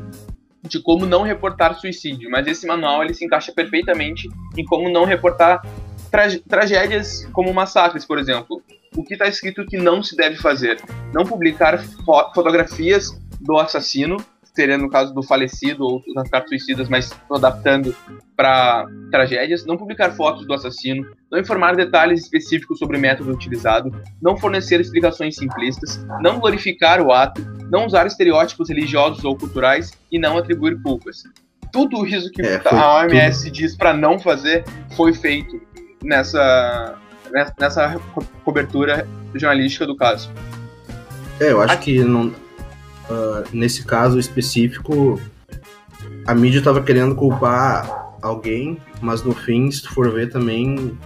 de 0.62 0.80
como 0.82 1.06
não 1.06 1.22
reportar 1.22 1.78
suicídio, 1.78 2.30
mas 2.30 2.46
esse 2.46 2.66
manual 2.66 3.02
ele 3.02 3.14
se 3.14 3.24
encaixa 3.24 3.52
perfeitamente 3.52 4.28
em 4.56 4.64
como 4.64 4.88
não 4.90 5.04
reportar 5.04 5.62
tra 6.10 6.26
tragédias 6.48 7.26
como 7.32 7.52
massacres, 7.54 8.04
por 8.04 8.18
exemplo. 8.18 8.62
O 8.96 9.04
que 9.04 9.14
está 9.14 9.28
escrito 9.28 9.64
que 9.64 9.76
não 9.76 10.02
se 10.02 10.16
deve 10.16 10.36
fazer? 10.36 10.80
Não 11.12 11.24
publicar 11.24 11.78
fo 11.78 12.32
fotografias 12.34 13.10
do 13.40 13.56
assassino 13.58 14.16
seria 14.54 14.76
no 14.76 14.88
caso 14.88 15.14
do 15.14 15.22
falecido 15.22 15.84
ou 15.84 16.02
das 16.14 16.28
cartas 16.28 16.50
suicidas, 16.50 16.88
mas 16.88 17.10
adaptando 17.30 17.94
para 18.36 18.86
tragédias, 19.10 19.64
não 19.64 19.76
publicar 19.76 20.12
fotos 20.12 20.46
do 20.46 20.54
assassino, 20.54 21.06
não 21.30 21.38
informar 21.38 21.76
detalhes 21.76 22.22
específicos 22.22 22.78
sobre 22.78 22.96
o 22.96 23.00
método 23.00 23.32
utilizado, 23.32 23.90
não 24.20 24.36
fornecer 24.36 24.80
explicações 24.80 25.36
simplistas, 25.36 26.04
não 26.20 26.38
glorificar 26.38 27.00
o 27.00 27.12
ato, 27.12 27.42
não 27.70 27.86
usar 27.86 28.06
estereótipos 28.06 28.68
religiosos 28.68 29.24
ou 29.24 29.36
culturais 29.36 29.92
e 30.10 30.18
não 30.18 30.36
atribuir 30.36 30.80
culpas. 30.82 31.22
Tudo 31.72 32.04
isso 32.06 32.30
que 32.30 32.42
é, 32.42 32.60
a 32.66 32.96
OMS 32.96 33.44
tudo. 33.44 33.52
diz 33.52 33.76
para 33.76 33.94
não 33.94 34.18
fazer 34.18 34.64
foi 34.96 35.12
feito 35.12 35.60
nessa, 36.02 36.98
nessa 37.58 38.00
cobertura 38.44 39.06
jornalística 39.34 39.86
do 39.86 39.96
caso. 39.96 40.30
É, 41.38 41.52
eu 41.52 41.62
acho 41.62 41.72
Aqui. 41.72 41.94
que 41.94 42.04
não 42.04 42.34
uh, 43.10 43.44
nesse 43.52 43.84
caso 43.84 44.18
específico, 44.18 45.20
a 46.26 46.34
mídia 46.34 46.58
estava 46.58 46.82
querendo 46.82 47.14
culpar 47.14 48.16
alguém 48.22 48.78
mas 49.00 49.22
no 49.22 49.34
fim, 49.34 49.70
se 49.70 49.82
tu 49.82 49.92
for 49.94 50.10
ver 50.12 50.30
também, 50.30 50.96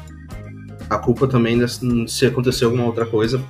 a 0.91 0.99
culpa 0.99 1.27
também, 1.27 1.59
se 2.09 2.27
acontecer 2.27 2.65
alguma 2.65 2.85
outra 2.85 3.07
coisa, 3.07 3.41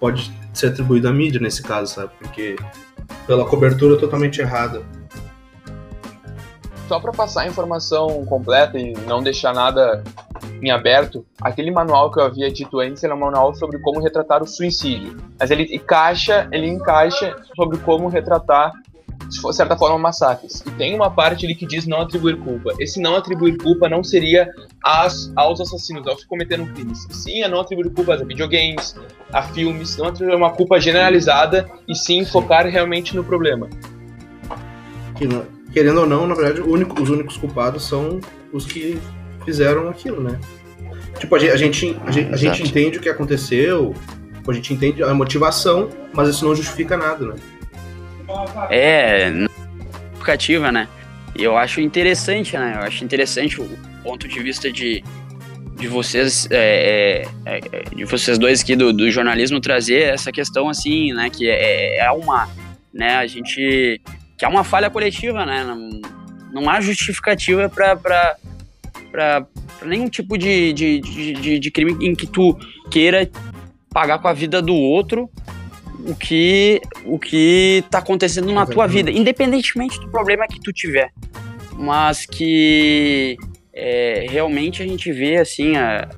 pode 0.00 0.32
ser 0.52 0.68
atribuída 0.68 1.10
à 1.10 1.12
mídia 1.12 1.40
nesse 1.40 1.62
caso, 1.62 1.94
sabe? 1.94 2.10
Porque 2.18 2.56
pela 3.26 3.44
cobertura 3.44 3.96
totalmente 3.96 4.40
errada. 4.40 4.82
Só 6.92 7.00
para 7.00 7.10
passar 7.10 7.44
a 7.44 7.46
informação 7.46 8.22
completa 8.26 8.78
e 8.78 8.92
não 9.06 9.22
deixar 9.22 9.54
nada 9.54 10.04
em 10.60 10.70
aberto, 10.70 11.24
aquele 11.40 11.70
manual 11.70 12.12
que 12.12 12.20
eu 12.20 12.24
havia 12.24 12.52
dito 12.52 12.80
antes 12.80 13.02
é 13.02 13.14
um 13.14 13.16
manual 13.16 13.54
sobre 13.54 13.78
como 13.78 13.98
retratar 13.98 14.42
o 14.42 14.46
suicídio. 14.46 15.16
Mas 15.40 15.50
ele 15.50 15.74
encaixa, 15.74 16.46
ele 16.52 16.68
encaixa 16.68 17.34
sobre 17.56 17.78
como 17.78 18.08
retratar 18.08 18.72
de 19.26 19.54
certa 19.54 19.74
forma, 19.74 19.98
massacres. 19.98 20.62
E 20.66 20.70
tem 20.72 20.94
uma 20.94 21.10
parte 21.10 21.46
ali 21.46 21.54
que 21.54 21.64
diz 21.64 21.86
não 21.86 22.02
atribuir 22.02 22.36
culpa. 22.40 22.74
Esse 22.78 23.00
não 23.00 23.16
atribuir 23.16 23.56
culpa 23.56 23.88
não 23.88 24.04
seria 24.04 24.50
as, 24.84 25.32
aos 25.34 25.62
assassinos, 25.62 26.06
aos 26.06 26.20
que 26.20 26.28
cometeram 26.28 26.66
crimes. 26.66 27.06
Sim, 27.08 27.42
é 27.42 27.48
não 27.48 27.60
atribuir 27.60 27.90
culpa 27.94 28.12
a 28.12 28.16
videogames, 28.18 28.94
a 29.32 29.42
filmes, 29.42 29.96
não 29.96 30.08
atribuir 30.08 30.36
uma 30.36 30.50
culpa 30.50 30.78
generalizada 30.78 31.66
e 31.88 31.94
sim 31.94 32.26
focar 32.26 32.66
realmente 32.66 33.16
no 33.16 33.24
problema. 33.24 33.70
Que, 35.16 35.26
querendo 35.72 36.00
ou 36.00 36.06
não, 36.06 36.26
na 36.26 36.34
verdade, 36.34 36.60
único, 36.60 37.00
os 37.00 37.08
únicos 37.08 37.36
culpados 37.36 37.86
são 37.86 38.20
os 38.52 38.66
que 38.66 38.98
fizeram 39.44 39.88
aquilo, 39.88 40.22
né? 40.22 40.38
Tipo, 41.18 41.36
a 41.36 41.38
gente, 41.38 41.52
a 41.52 41.56
gente, 41.56 42.00
a 42.06 42.10
gente, 42.10 42.34
a 42.34 42.36
gente 42.36 42.62
entende 42.62 42.98
o 42.98 43.00
que 43.00 43.08
aconteceu, 43.08 43.94
a 44.46 44.52
gente 44.52 44.74
entende 44.74 45.02
a 45.02 45.14
motivação, 45.14 45.88
mas 46.12 46.28
isso 46.28 46.44
não 46.44 46.54
justifica 46.54 46.96
nada, 46.96 47.26
né? 47.26 47.34
É, 48.70 49.32
educativa, 50.14 50.72
né? 50.72 50.88
E 51.36 51.42
eu 51.42 51.56
acho 51.56 51.80
interessante, 51.80 52.56
né? 52.56 52.74
Eu 52.76 52.82
acho 52.82 53.04
interessante 53.04 53.60
o 53.60 53.68
ponto 54.02 54.28
de 54.28 54.40
vista 54.40 54.70
de, 54.70 55.02
de 55.76 55.88
vocês, 55.88 56.46
é, 56.50 57.24
é, 57.46 57.60
é, 57.72 57.82
de 57.94 58.04
vocês 58.04 58.38
dois 58.38 58.62
aqui 58.62 58.76
do, 58.76 58.92
do, 58.92 59.10
jornalismo 59.10 59.60
trazer 59.60 60.02
essa 60.02 60.30
questão 60.30 60.68
assim, 60.68 61.12
né? 61.12 61.30
Que 61.30 61.48
é, 61.48 61.98
é 61.98 62.10
uma, 62.10 62.48
né? 62.92 63.16
A 63.16 63.26
gente 63.26 64.00
que 64.42 64.46
é 64.46 64.48
uma 64.48 64.64
falha 64.64 64.90
coletiva, 64.90 65.46
né? 65.46 65.62
Não, 65.62 66.00
não 66.50 66.68
há 66.68 66.80
justificativa 66.80 67.68
para 67.68 69.46
nenhum 69.84 70.08
tipo 70.08 70.36
de, 70.36 70.72
de, 70.72 71.00
de, 71.00 71.60
de 71.60 71.70
crime 71.70 71.96
em 72.04 72.12
que 72.12 72.26
tu 72.26 72.58
queira 72.90 73.30
pagar 73.90 74.18
com 74.18 74.26
a 74.26 74.32
vida 74.32 74.60
do 74.60 74.74
outro 74.74 75.30
o 76.08 76.12
que 76.16 76.80
o 77.04 77.20
que 77.20 77.84
tá 77.88 77.98
acontecendo 77.98 78.52
na 78.52 78.66
tua 78.66 78.88
vida, 78.88 79.12
independentemente 79.12 80.00
do 80.00 80.08
problema 80.08 80.48
que 80.48 80.58
tu 80.58 80.72
tiver, 80.72 81.12
mas 81.78 82.26
que 82.26 83.36
é, 83.72 84.26
realmente 84.28 84.82
a 84.82 84.86
gente 84.88 85.12
vê 85.12 85.36
assim 85.36 85.76
a, 85.76 86.08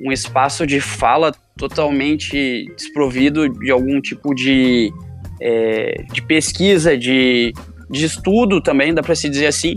um 0.00 0.10
espaço 0.10 0.66
de 0.66 0.80
fala 0.80 1.30
totalmente 1.58 2.72
desprovido 2.74 3.50
de 3.50 3.70
algum 3.70 4.00
tipo 4.00 4.34
de, 4.34 4.90
é, 5.40 6.04
de 6.12 6.22
pesquisa, 6.22 6.96
de, 6.96 7.52
de 7.90 8.04
estudo 8.04 8.60
também, 8.60 8.94
dá 8.94 9.02
para 9.02 9.14
se 9.14 9.28
dizer 9.28 9.46
assim, 9.46 9.76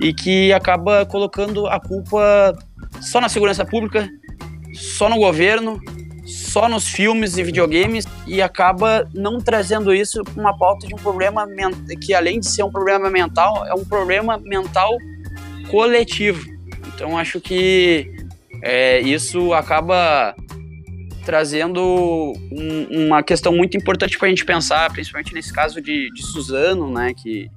e 0.00 0.12
que 0.12 0.52
acaba 0.52 1.04
colocando 1.06 1.66
a 1.66 1.80
culpa 1.80 2.56
só 3.00 3.20
na 3.20 3.28
segurança 3.28 3.64
pública, 3.64 4.08
só 4.74 5.08
no 5.08 5.16
governo, 5.16 5.80
só 6.24 6.68
nos 6.68 6.86
filmes 6.88 7.38
e 7.38 7.42
videogames 7.42 8.06
e 8.26 8.42
acaba 8.42 9.08
não 9.14 9.38
trazendo 9.38 9.94
isso 9.94 10.22
para 10.22 10.40
uma 10.40 10.56
pauta 10.56 10.86
de 10.86 10.94
um 10.94 10.98
problema 10.98 11.46
que 12.02 12.12
além 12.12 12.38
de 12.38 12.46
ser 12.46 12.62
um 12.62 12.70
problema 12.70 13.10
mental, 13.10 13.66
é 13.66 13.74
um 13.74 13.84
problema 13.84 14.38
mental 14.38 14.96
coletivo. 15.70 16.46
Então 16.94 17.16
acho 17.16 17.40
que 17.40 18.10
é, 18.62 19.00
isso 19.00 19.54
acaba 19.54 20.34
trazendo 21.28 22.32
um, 22.50 23.04
uma 23.06 23.22
questão 23.22 23.54
muito 23.54 23.76
importante 23.76 24.16
para 24.16 24.28
a 24.28 24.30
gente 24.30 24.46
pensar, 24.46 24.90
principalmente 24.90 25.34
nesse 25.34 25.52
caso 25.52 25.78
de, 25.78 26.10
de 26.10 26.22
Suzano, 26.22 26.90
né, 26.90 27.12
que 27.12 27.50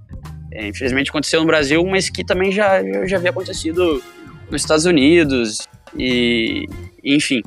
é, 0.52 0.68
infelizmente 0.68 1.10
aconteceu 1.10 1.40
no 1.40 1.48
Brasil, 1.48 1.82
mas 1.86 2.10
que 2.10 2.22
também 2.22 2.52
já, 2.52 2.84
já 3.08 3.16
havia 3.16 3.30
acontecido 3.30 4.04
nos 4.50 4.62
Estados 4.62 4.84
Unidos 4.84 5.70
e 5.98 6.66
enfim. 7.02 7.42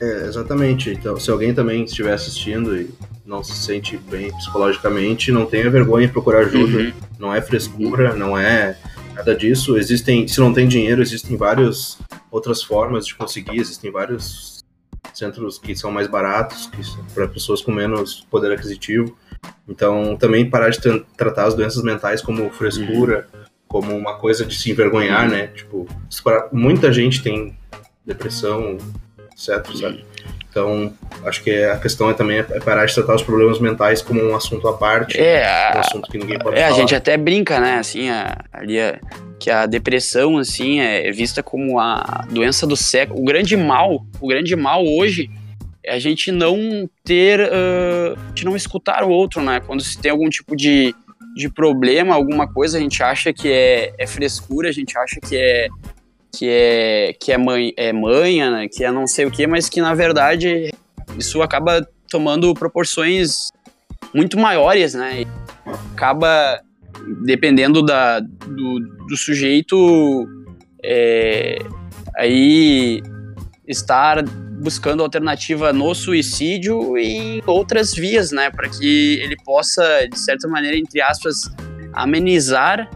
É, 0.00 0.26
exatamente. 0.28 0.90
Então, 0.90 1.18
se 1.18 1.28
alguém 1.28 1.52
também 1.52 1.82
estiver 1.82 2.12
assistindo 2.12 2.80
e 2.80 2.88
não 3.24 3.42
se 3.42 3.56
sente 3.56 3.98
bem 3.98 4.30
psicologicamente, 4.30 5.32
não 5.32 5.44
tenha 5.44 5.68
vergonha 5.68 6.06
em 6.06 6.08
procurar 6.08 6.42
ajuda. 6.42 6.78
Uhum. 6.78 6.92
Não 7.18 7.34
é 7.34 7.42
frescura, 7.42 8.14
não 8.14 8.38
é 8.38 8.78
nada 9.12 9.34
disso. 9.34 9.76
Existem, 9.76 10.28
se 10.28 10.38
não 10.38 10.52
tem 10.52 10.68
dinheiro, 10.68 11.02
existem 11.02 11.36
várias 11.36 11.98
outras 12.30 12.62
formas 12.62 13.04
de 13.04 13.16
conseguir, 13.16 13.58
existem 13.58 13.90
vários 13.90 14.55
centros 15.14 15.58
que 15.58 15.74
são 15.74 15.90
mais 15.90 16.06
baratos, 16.06 16.70
para 17.14 17.28
pessoas 17.28 17.60
com 17.60 17.72
menos 17.72 18.26
poder 18.30 18.52
aquisitivo. 18.52 19.16
Então, 19.68 20.16
também 20.16 20.48
parar 20.48 20.70
de 20.70 20.78
tratar 21.16 21.44
as 21.44 21.54
doenças 21.54 21.82
mentais 21.82 22.22
como 22.22 22.50
frescura, 22.50 23.28
uhum. 23.32 23.40
como 23.68 23.96
uma 23.96 24.18
coisa 24.18 24.44
de 24.44 24.56
se 24.56 24.70
envergonhar, 24.70 25.28
né? 25.28 25.48
Tipo, 25.48 25.86
muita 26.52 26.92
gente 26.92 27.22
tem 27.22 27.56
depressão, 28.04 28.78
certo, 29.36 29.76
sabe? 29.76 30.04
Então, 30.50 30.90
acho 31.26 31.44
que 31.44 31.50
a 31.64 31.76
questão 31.76 32.08
é 32.08 32.14
também 32.14 32.38
é 32.38 32.42
parar 32.42 32.86
de 32.86 32.94
tratar 32.94 33.14
os 33.14 33.22
problemas 33.22 33.58
mentais 33.58 34.00
como 34.00 34.24
um 34.24 34.34
assunto 34.34 34.66
à 34.66 34.72
parte, 34.72 35.20
é, 35.20 35.72
um 35.76 35.80
assunto 35.80 36.10
que 36.10 36.16
ninguém 36.16 36.38
pode 36.38 36.56
é, 36.56 36.62
falar. 36.62 36.74
A 36.74 36.78
gente 36.78 36.94
até 36.94 37.14
brinca, 37.18 37.60
né, 37.60 37.74
assim, 37.74 38.08
a, 38.08 38.38
ali 38.50 38.80
a, 38.80 38.98
que 39.38 39.50
a 39.50 39.66
depressão, 39.66 40.38
assim, 40.38 40.80
é 40.80 41.12
vista 41.12 41.42
como 41.42 41.78
a 41.78 42.24
doença 42.30 42.66
do 42.66 42.74
século. 42.74 43.20
O 43.20 43.24
grande 43.24 43.54
mal, 43.54 44.06
o 44.18 44.26
grande 44.26 44.56
mal 44.56 44.82
hoje 44.82 45.30
é 45.84 45.92
a 45.92 45.98
gente 45.98 46.32
não 46.32 46.88
ter, 47.04 47.38
uh, 47.40 48.32
de 48.32 48.44
não 48.44 48.56
escutar 48.56 49.04
o 49.04 49.10
outro, 49.10 49.42
né? 49.42 49.60
Quando 49.60 49.82
se 49.82 49.98
tem 49.98 50.10
algum 50.10 50.30
tipo 50.30 50.56
de, 50.56 50.94
de 51.36 51.50
problema, 51.50 52.14
alguma 52.14 52.50
coisa, 52.50 52.78
a 52.78 52.80
gente 52.80 53.02
acha 53.02 53.30
que 53.30 53.52
é, 53.52 53.92
é 53.98 54.06
frescura, 54.06 54.70
a 54.70 54.72
gente 54.72 54.96
acha 54.96 55.20
que 55.20 55.36
é 55.36 55.68
que 56.36 56.48
é 56.48 57.14
que 57.18 57.32
é 57.32 57.38
mãe 57.38 57.72
é 57.76 57.92
manha, 57.92 58.50
né, 58.50 58.68
que 58.68 58.84
é 58.84 58.90
não 58.90 59.06
sei 59.06 59.24
o 59.24 59.30
que, 59.30 59.46
mas 59.46 59.68
que 59.68 59.80
na 59.80 59.94
verdade 59.94 60.72
isso 61.16 61.40
acaba 61.42 61.86
tomando 62.10 62.52
proporções 62.54 63.50
muito 64.14 64.38
maiores, 64.38 64.94
né? 64.94 65.22
E 65.22 65.26
acaba 65.92 66.60
dependendo 67.24 67.82
da 67.82 68.20
do, 68.20 68.80
do 69.08 69.16
sujeito 69.16 70.28
é, 70.84 71.58
aí 72.16 73.02
estar 73.66 74.22
buscando 74.60 75.02
alternativa 75.02 75.72
no 75.72 75.94
suicídio 75.94 76.96
e 76.98 77.42
outras 77.46 77.94
vias, 77.94 78.30
né, 78.32 78.50
para 78.50 78.68
que 78.68 79.20
ele 79.22 79.36
possa 79.44 80.06
de 80.10 80.18
certa 80.18 80.48
maneira 80.48 80.76
entre 80.76 81.00
aspas 81.00 81.50
amenizar 81.92 82.90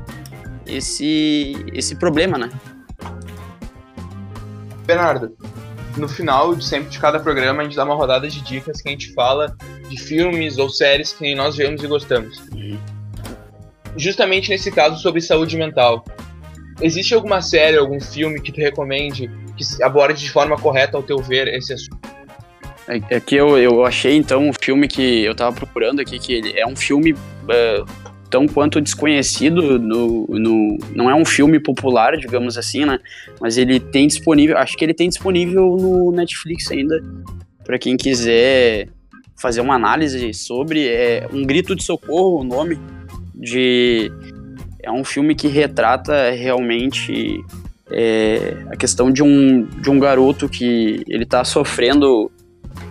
esse 0.67 1.57
esse 1.73 1.97
problema, 1.97 2.37
né? 2.37 2.51
Bernardo, 4.91 5.37
no 5.97 6.09
final 6.09 6.53
de 6.53 6.65
sempre 6.65 6.91
de 6.91 6.99
cada 6.99 7.21
programa 7.21 7.61
a 7.61 7.65
gente 7.65 7.77
dá 7.77 7.85
uma 7.85 7.95
rodada 7.95 8.29
de 8.29 8.41
dicas 8.41 8.83
que 8.83 8.89
a 8.89 8.91
gente 8.91 9.13
fala 9.13 9.57
de 9.89 9.97
filmes 9.97 10.59
ou 10.59 10.69
séries 10.69 11.13
que 11.13 11.33
nós 11.33 11.57
vemos 11.57 11.81
e 11.81 11.87
gostamos. 11.87 12.39
Uhum. 12.53 12.77
Justamente 13.97 14.51
nesse 14.51 14.69
caso 14.73 15.01
sobre 15.01 15.21
saúde 15.21 15.57
mental. 15.57 16.05
Existe 16.81 17.15
alguma 17.15 17.41
série, 17.41 17.77
algum 17.77 18.01
filme 18.01 18.41
que 18.41 18.51
tu 18.51 18.61
recomende 18.61 19.31
que 19.57 19.83
aborde 19.83 20.23
de 20.23 20.31
forma 20.31 20.57
correta, 20.57 20.97
ao 20.97 21.05
teu 21.05 21.19
ver, 21.19 21.47
esse 21.47 21.73
assunto? 21.73 22.01
É, 22.89 23.17
é 23.17 23.21
que 23.21 23.37
eu, 23.37 23.57
eu 23.57 23.85
achei 23.85 24.17
então 24.17 24.49
um 24.49 24.53
filme 24.53 24.89
que 24.89 25.25
eu 25.25 25.37
tava 25.37 25.55
procurando 25.55 26.01
aqui, 26.01 26.19
que 26.19 26.33
ele 26.33 26.59
é 26.59 26.67
um 26.67 26.75
filme 26.75 27.13
uh, 27.13 27.87
tão 28.31 28.47
quanto 28.47 28.81
desconhecido 28.81 29.79
no, 29.79 30.27
no, 30.29 30.79
não 30.95 31.11
é 31.11 31.15
um 31.15 31.25
filme 31.25 31.59
popular, 31.59 32.17
digamos 32.17 32.57
assim, 32.57 32.85
né? 32.85 32.99
Mas 33.41 33.59
ele 33.59 33.81
tem 33.81 34.07
disponível, 34.07 34.57
acho 34.57 34.77
que 34.77 34.85
ele 34.85 34.95
tem 34.95 35.09
disponível 35.09 35.77
no 35.77 36.13
Netflix 36.13 36.71
ainda 36.71 37.03
para 37.65 37.79
quem 37.79 37.97
quiser 37.97 38.89
fazer 39.37 39.61
uma 39.61 39.75
análise 39.75 40.33
sobre 40.35 40.87
é 40.89 41.27
um 41.33 41.43
grito 41.43 41.75
de 41.75 41.83
socorro 41.83 42.41
o 42.41 42.45
nome 42.45 42.79
de 43.35 44.13
é 44.83 44.91
um 44.91 45.05
filme 45.05 45.35
que 45.35 45.49
retrata 45.49 46.31
realmente 46.31 47.43
é, 47.91 48.57
a 48.71 48.77
questão 48.77 49.11
de 49.11 49.23
um, 49.23 49.65
de 49.65 49.91
um 49.91 49.99
garoto 49.99 50.49
que 50.49 51.03
ele 51.09 51.25
está 51.25 51.45
sofrendo 51.45 52.31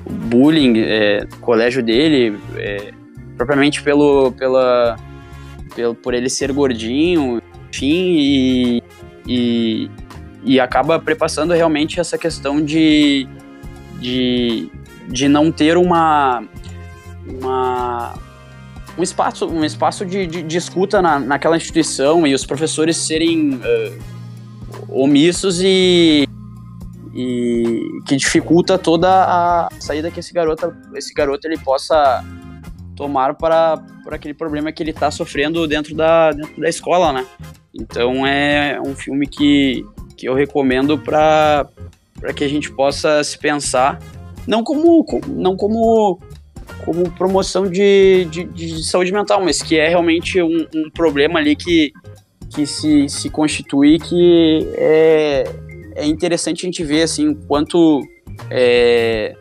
bullying 0.10 0.80
é, 0.80 1.24
no 1.24 1.38
colégio 1.38 1.82
dele, 1.82 2.38
é, 2.56 2.92
propriamente 3.38 3.82
pelo, 3.82 4.32
pela, 4.34 4.98
pelo, 5.76 5.96
por 5.96 6.14
ele 6.14 6.30
ser 6.30 6.52
gordinho, 6.52 7.42
enfim, 7.70 8.16
e, 8.18 8.84
e, 9.28 9.92
e 10.44 10.60
acaba 10.60 11.00
prepassando 11.00 11.54
realmente 11.54 12.00
essa 12.00 12.18
questão 12.18 12.64
de, 12.64 13.28
de, 14.00 14.70
de 15.08 15.28
não 15.28 15.52
ter 15.52 15.78
uma, 15.78 16.44
uma 17.28 18.14
um 18.98 19.04
espaço, 19.04 19.48
um 19.48 19.64
espaço 19.64 20.06
de, 20.06 20.28
de, 20.28 20.44
de 20.44 20.58
escuta 20.58 21.02
na, 21.02 21.20
naquela 21.20 21.56
instituição 21.56 22.28
e 22.28 22.34
os 22.34 22.46
professores 22.46 22.98
serem 22.98 23.56
uh, 23.56 24.00
omissos 24.90 25.62
e, 25.62 26.28
e 27.14 28.02
que 28.06 28.18
dificulta 28.18 28.78
toda 28.78 29.10
a 29.10 29.70
saída 29.80 30.12
que 30.12 30.20
esse 30.20 30.34
garoto, 30.34 30.74
esse 30.96 31.14
garoto 31.14 31.48
ele 31.48 31.58
possa 31.58 32.24
tomar 33.00 33.36
para, 33.36 33.78
para 34.04 34.18
aquele 34.18 34.34
problema 34.34 34.74
que 34.74 34.84
ele 34.84 34.92
está 34.92 35.10
sofrendo 35.10 35.66
dentro 35.66 35.96
da, 35.96 36.32
dentro 36.34 36.60
da 36.60 36.68
escola, 36.68 37.14
né? 37.14 37.26
Então 37.74 38.28
é 38.28 38.78
um 38.86 38.94
filme 38.94 39.26
que, 39.26 39.86
que 40.18 40.28
eu 40.28 40.34
recomendo 40.34 40.98
para 40.98 41.66
que 42.36 42.44
a 42.44 42.48
gente 42.50 42.70
possa 42.70 43.24
se 43.24 43.40
pensar, 43.40 44.02
não 44.46 44.66
como, 44.66 45.06
não 45.30 45.56
como, 45.56 46.20
como 46.84 47.10
promoção 47.12 47.70
de, 47.70 48.26
de, 48.26 48.44
de 48.44 48.84
saúde 48.84 49.14
mental, 49.14 49.42
mas 49.42 49.62
que 49.62 49.80
é 49.80 49.88
realmente 49.88 50.42
um, 50.42 50.68
um 50.76 50.90
problema 50.94 51.40
ali 51.40 51.56
que, 51.56 51.94
que 52.50 52.66
se, 52.66 53.08
se 53.08 53.30
constitui 53.30 53.98
que 53.98 54.68
é, 54.76 55.46
é 55.96 56.06
interessante 56.06 56.66
a 56.66 56.68
gente 56.68 56.84
ver 56.84 57.04
assim 57.04 57.34
quanto 57.48 58.02
é, 58.52 59.38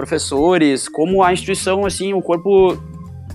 professores, 0.00 0.88
como 0.88 1.22
a 1.22 1.30
instituição, 1.30 1.84
assim, 1.84 2.14
o 2.14 2.22
corpo 2.22 2.82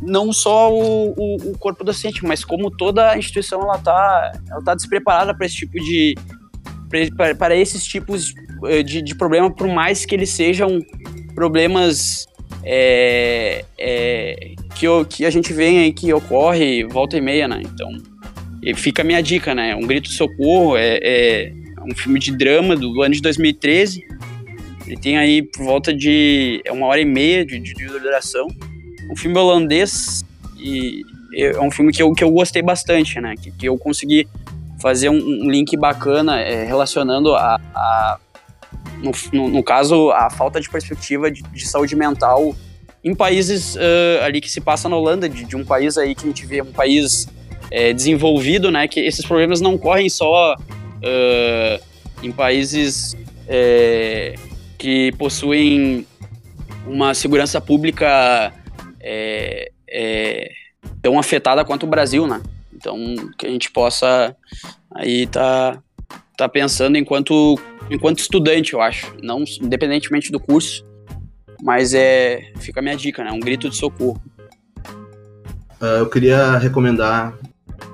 não 0.01 0.33
só 0.33 0.73
o, 0.73 1.13
o, 1.15 1.51
o, 1.51 1.57
corpo 1.59 1.83
docente, 1.83 2.25
mas 2.25 2.43
como 2.43 2.71
toda 2.71 3.11
a 3.11 3.17
instituição 3.17 3.61
ela 3.61 3.77
tá, 3.77 4.31
ela 4.49 4.63
tá 4.63 4.73
despreparada 4.73 5.33
para 5.33 5.45
esse 5.45 5.57
tipo 5.57 5.79
de 5.79 6.15
para 7.37 7.55
esses 7.55 7.85
tipos 7.85 8.33
eh, 8.65 8.81
de, 8.81 9.01
de 9.01 9.15
problema, 9.15 9.51
por 9.51 9.67
mais 9.67 10.05
que 10.05 10.15
eles 10.15 10.29
sejam 10.29 10.79
problemas 11.33 12.25
é, 12.63 13.65
é, 13.77 14.53
que, 14.75 14.87
que 15.09 15.25
a 15.25 15.29
gente 15.29 15.51
vê 15.51 15.67
aí 15.67 15.93
que 15.93 16.13
ocorre 16.13 16.83
volta 16.85 17.17
e 17.17 17.21
meia, 17.21 17.47
né? 17.47 17.61
Então, 17.63 17.91
fica 18.75 19.01
a 19.01 19.05
minha 19.05 19.21
dica, 19.21 19.53
né? 19.53 19.75
Um 19.75 19.85
Grito 19.85 20.09
de 20.09 20.15
Socorro 20.15 20.77
é, 20.77 20.99
é 21.01 21.53
um 21.83 21.95
filme 21.95 22.19
de 22.19 22.31
drama 22.35 22.75
do 22.75 23.01
ano 23.01 23.13
de 23.13 23.21
2013. 23.21 24.03
Ele 24.85 24.97
tem 24.97 25.17
aí 25.17 25.41
por 25.41 25.63
volta 25.65 25.93
de 25.93 26.61
é 26.63 26.71
uma 26.71 26.87
hora 26.87 27.01
e 27.01 27.05
meia 27.05 27.45
de, 27.45 27.59
de 27.59 27.73
duração 27.73 28.47
um 29.09 29.15
filme 29.15 29.37
holandês 29.37 30.23
e 30.57 31.03
é 31.35 31.59
um 31.59 31.69
filme 31.69 31.91
que 31.91 32.01
eu, 32.01 32.11
que 32.13 32.23
eu 32.23 32.31
gostei 32.31 32.61
bastante, 32.61 33.19
né? 33.19 33.35
Que, 33.35 33.51
que 33.51 33.67
eu 33.67 33.77
consegui 33.77 34.27
fazer 34.79 35.09
um, 35.09 35.17
um 35.17 35.49
link 35.49 35.75
bacana 35.77 36.39
é, 36.39 36.63
relacionando 36.65 37.35
a, 37.35 37.59
a 37.73 38.17
no, 39.01 39.11
no, 39.33 39.49
no, 39.49 39.63
caso, 39.63 40.11
a 40.11 40.29
falta 40.29 40.59
de 40.61 40.69
perspectiva 40.69 41.29
de, 41.29 41.41
de 41.41 41.67
saúde 41.67 41.95
mental 41.95 42.55
em 43.03 43.13
países 43.13 43.75
uh, 43.75 44.23
ali 44.23 44.41
que 44.41 44.49
se 44.49 44.59
passa 44.59 44.89
na 44.89 44.95
Holanda, 44.95 45.29
de, 45.29 45.43
de, 45.43 45.55
um 45.55 45.63
país 45.63 45.97
aí 45.97 46.15
que 46.15 46.23
a 46.23 46.27
gente 46.27 46.45
vê, 46.45 46.61
um 46.61 46.71
país 46.71 47.27
é, 47.69 47.93
desenvolvido, 47.93 48.71
né? 48.71 48.87
Que 48.87 48.99
esses 49.01 49.25
problemas 49.25 49.61
não 49.61 49.77
correm 49.77 50.09
só 50.09 50.55
uh, 50.55 51.83
em 52.23 52.31
países 52.31 53.15
é, 53.47 54.35
que 54.77 55.11
possuem 55.17 56.05
uma 56.85 57.13
segurança 57.13 57.59
pública 57.59 58.53
é, 58.99 59.71
é, 59.89 60.51
tão 61.01 61.17
afetada 61.17 61.65
quanto 61.65 61.83
o 61.83 61.89
Brasil, 61.89 62.27
né? 62.27 62.41
Então, 62.73 62.97
que 63.37 63.47
a 63.47 63.49
gente 63.49 63.71
possa 63.71 64.35
aí 64.93 65.27
tá, 65.27 65.81
tá 66.37 66.47
pensando 66.47 66.97
enquanto, 66.97 67.59
enquanto 67.89 68.19
estudante, 68.19 68.73
eu 68.73 68.81
acho, 68.81 69.15
não 69.21 69.43
independentemente 69.61 70.31
do 70.31 70.39
curso, 70.39 70.85
mas 71.63 71.93
é 71.93 72.51
fica 72.59 72.79
a 72.79 72.83
minha 72.83 72.95
dica, 72.95 73.23
né? 73.23 73.31
Um 73.31 73.39
grito 73.39 73.69
de 73.69 73.75
socorro. 73.75 74.21
Uh, 75.81 75.99
eu 75.99 76.09
queria 76.09 76.57
recomendar 76.57 77.37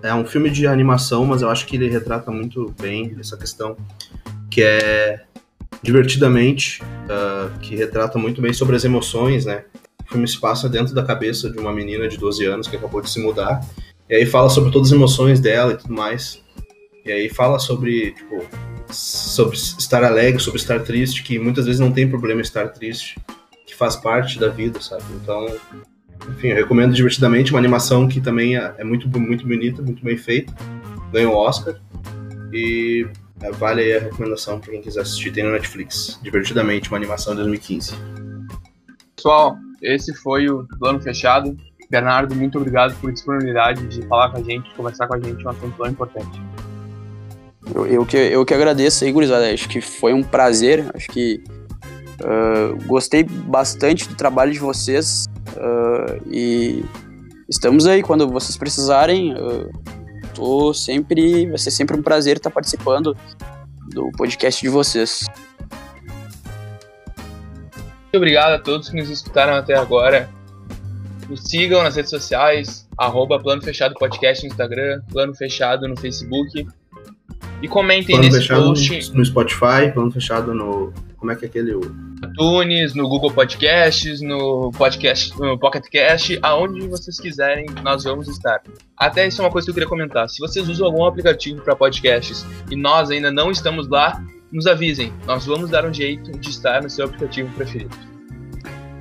é 0.03 0.13
um 0.13 0.25
filme 0.25 0.49
de 0.49 0.67
animação, 0.67 1.25
mas 1.25 1.41
eu 1.41 1.49
acho 1.49 1.65
que 1.65 1.75
ele 1.75 1.89
retrata 1.89 2.31
muito 2.31 2.73
bem 2.79 3.15
essa 3.19 3.37
questão, 3.37 3.77
que 4.49 4.61
é 4.61 5.21
Divertidamente, 5.83 6.81
uh, 6.83 7.57
que 7.59 7.75
retrata 7.75 8.19
muito 8.19 8.41
bem 8.41 8.53
sobre 8.53 8.75
as 8.75 8.83
emoções, 8.83 9.45
né? 9.45 9.65
O 10.05 10.11
filme 10.11 10.27
se 10.27 10.39
passa 10.39 10.69
dentro 10.69 10.93
da 10.93 11.03
cabeça 11.03 11.49
de 11.49 11.57
uma 11.57 11.73
menina 11.73 12.07
de 12.07 12.17
12 12.17 12.45
anos 12.45 12.67
que 12.67 12.75
acabou 12.75 13.01
de 13.01 13.09
se 13.09 13.19
mudar. 13.19 13.61
E 14.09 14.15
aí 14.15 14.25
fala 14.25 14.49
sobre 14.49 14.71
todas 14.71 14.89
as 14.89 14.93
emoções 14.93 15.39
dela 15.39 15.73
e 15.73 15.77
tudo 15.77 15.93
mais. 15.93 16.41
E 17.05 17.11
aí 17.11 17.29
fala 17.29 17.57
sobre, 17.57 18.11
tipo, 18.11 18.45
sobre 18.89 19.55
estar 19.55 20.03
alegre, 20.03 20.41
sobre 20.41 20.59
estar 20.59 20.81
triste, 20.81 21.23
que 21.23 21.39
muitas 21.39 21.65
vezes 21.65 21.79
não 21.79 21.91
tem 21.91 22.07
problema 22.07 22.41
estar 22.41 22.67
triste, 22.69 23.19
que 23.65 23.75
faz 23.75 23.95
parte 23.95 24.37
da 24.37 24.49
vida, 24.49 24.79
sabe? 24.81 25.03
Então, 25.21 25.47
enfim, 26.29 26.49
eu 26.49 26.55
recomendo 26.55 26.93
divertidamente 26.93 27.51
uma 27.51 27.59
animação 27.59 28.07
que 28.07 28.21
também 28.21 28.57
é, 28.57 28.75
é 28.77 28.83
muito, 28.83 29.07
muito 29.19 29.47
bonita, 29.47 29.81
muito 29.81 30.03
bem 30.03 30.17
feita. 30.17 30.53
Ganhou 31.11 31.33
o 31.33 31.37
Oscar. 31.37 31.75
E 32.53 33.07
vale 33.49 33.81
aí 33.81 33.93
a 33.97 33.99
recomendação 33.99 34.59
para 34.59 34.71
quem 34.71 34.81
quiser 34.81 35.01
assistir. 35.01 35.31
Tem 35.31 35.43
no 35.43 35.51
Netflix. 35.51 36.19
Divertidamente, 36.21 36.89
uma 36.89 36.97
animação 36.97 37.33
de 37.33 37.41
2015. 37.41 37.93
Pessoal, 39.15 39.55
esse 39.81 40.13
foi 40.15 40.47
o 40.49 40.67
plano 40.79 41.01
fechado. 41.01 41.57
Bernardo, 41.89 42.35
muito 42.35 42.57
obrigado 42.57 42.95
por 43.01 43.11
disponibilidade 43.11 43.85
de 43.87 44.05
falar 44.07 44.31
com 44.31 44.37
a 44.37 44.43
gente, 44.43 44.73
conversar 44.75 45.07
com 45.07 45.15
a 45.15 45.19
gente, 45.19 45.45
um 45.45 45.49
assunto 45.49 45.75
tão 45.75 45.87
importante. 45.87 46.41
Eu, 47.75 47.85
eu, 47.85 48.05
que, 48.05 48.17
eu 48.17 48.45
que 48.45 48.53
agradeço 48.53 49.03
aí, 49.03 49.11
gurizada. 49.11 49.51
Acho 49.51 49.67
que 49.67 49.81
foi 49.81 50.13
um 50.13 50.23
prazer. 50.23 50.85
Acho 50.93 51.07
que 51.09 51.43
uh, 52.21 52.83
gostei 52.85 53.23
bastante 53.23 54.07
do 54.07 54.15
trabalho 54.15 54.51
de 54.51 54.59
vocês. 54.59 55.25
Uh, 55.49 56.21
e 56.31 56.85
estamos 57.49 57.85
aí 57.85 58.01
quando 58.01 58.27
vocês 58.27 58.57
precisarem. 58.57 59.33
Uh, 59.33 59.69
tô 60.41 60.73
sempre. 60.73 61.45
Vai 61.45 61.57
ser 61.59 61.69
sempre 61.69 61.95
um 61.95 62.01
prazer 62.01 62.37
estar 62.37 62.49
participando 62.49 63.15
do 63.89 64.11
podcast 64.13 64.59
de 64.59 64.69
vocês. 64.69 65.27
Muito 68.01 68.17
obrigado 68.17 68.53
a 68.53 68.59
todos 68.59 68.89
que 68.89 68.97
nos 68.97 69.09
escutaram 69.09 69.53
até 69.53 69.77
agora. 69.77 70.27
Nos 71.29 71.43
sigam 71.43 71.83
nas 71.83 71.95
redes 71.95 72.09
sociais, 72.09 72.89
arroba 72.97 73.39
Plano 73.39 73.61
Fechado 73.61 73.93
Podcast 73.93 74.43
no 74.43 74.51
Instagram, 74.51 75.01
Plano 75.11 75.33
Fechado 75.35 75.87
no 75.87 75.95
Facebook. 75.95 76.67
E 77.61 77.67
comentem 77.67 78.15
plano 78.15 78.23
nesse 78.23 78.39
fechado 78.39 78.63
post. 78.63 79.13
No 79.13 79.23
Spotify, 79.23 79.91
plano 79.93 80.11
fechado 80.11 80.53
no. 80.53 80.91
Como 81.21 81.31
é 81.31 81.35
que 81.35 81.45
é 81.45 81.47
aquele? 81.47 81.73
ITunes, 82.23 82.95
no 82.95 83.07
Google 83.07 83.31
Podcasts, 83.31 84.21
no 84.21 84.71
podcast, 84.71 85.39
no 85.39 85.55
Pocket 85.55 85.87
Cast, 85.87 86.39
aonde 86.41 86.87
vocês 86.87 87.19
quiserem, 87.19 87.67
nós 87.83 88.05
vamos 88.05 88.27
estar. 88.27 88.59
Até 88.97 89.27
isso 89.27 89.39
é 89.39 89.45
uma 89.45 89.51
coisa 89.51 89.67
que 89.67 89.69
eu 89.69 89.75
queria 89.75 89.87
comentar. 89.87 90.27
Se 90.27 90.39
vocês 90.39 90.67
usam 90.67 90.87
algum 90.87 91.05
aplicativo 91.05 91.61
para 91.61 91.75
podcasts 91.75 92.43
e 92.71 92.75
nós 92.75 93.11
ainda 93.11 93.31
não 93.31 93.51
estamos 93.51 93.87
lá, 93.87 94.19
nos 94.51 94.65
avisem. 94.65 95.13
Nós 95.27 95.45
vamos 95.45 95.69
dar 95.69 95.85
um 95.85 95.93
jeito 95.93 96.31
de 96.39 96.49
estar 96.49 96.81
no 96.81 96.89
seu 96.89 97.05
aplicativo 97.05 97.53
preferido. 97.53 97.95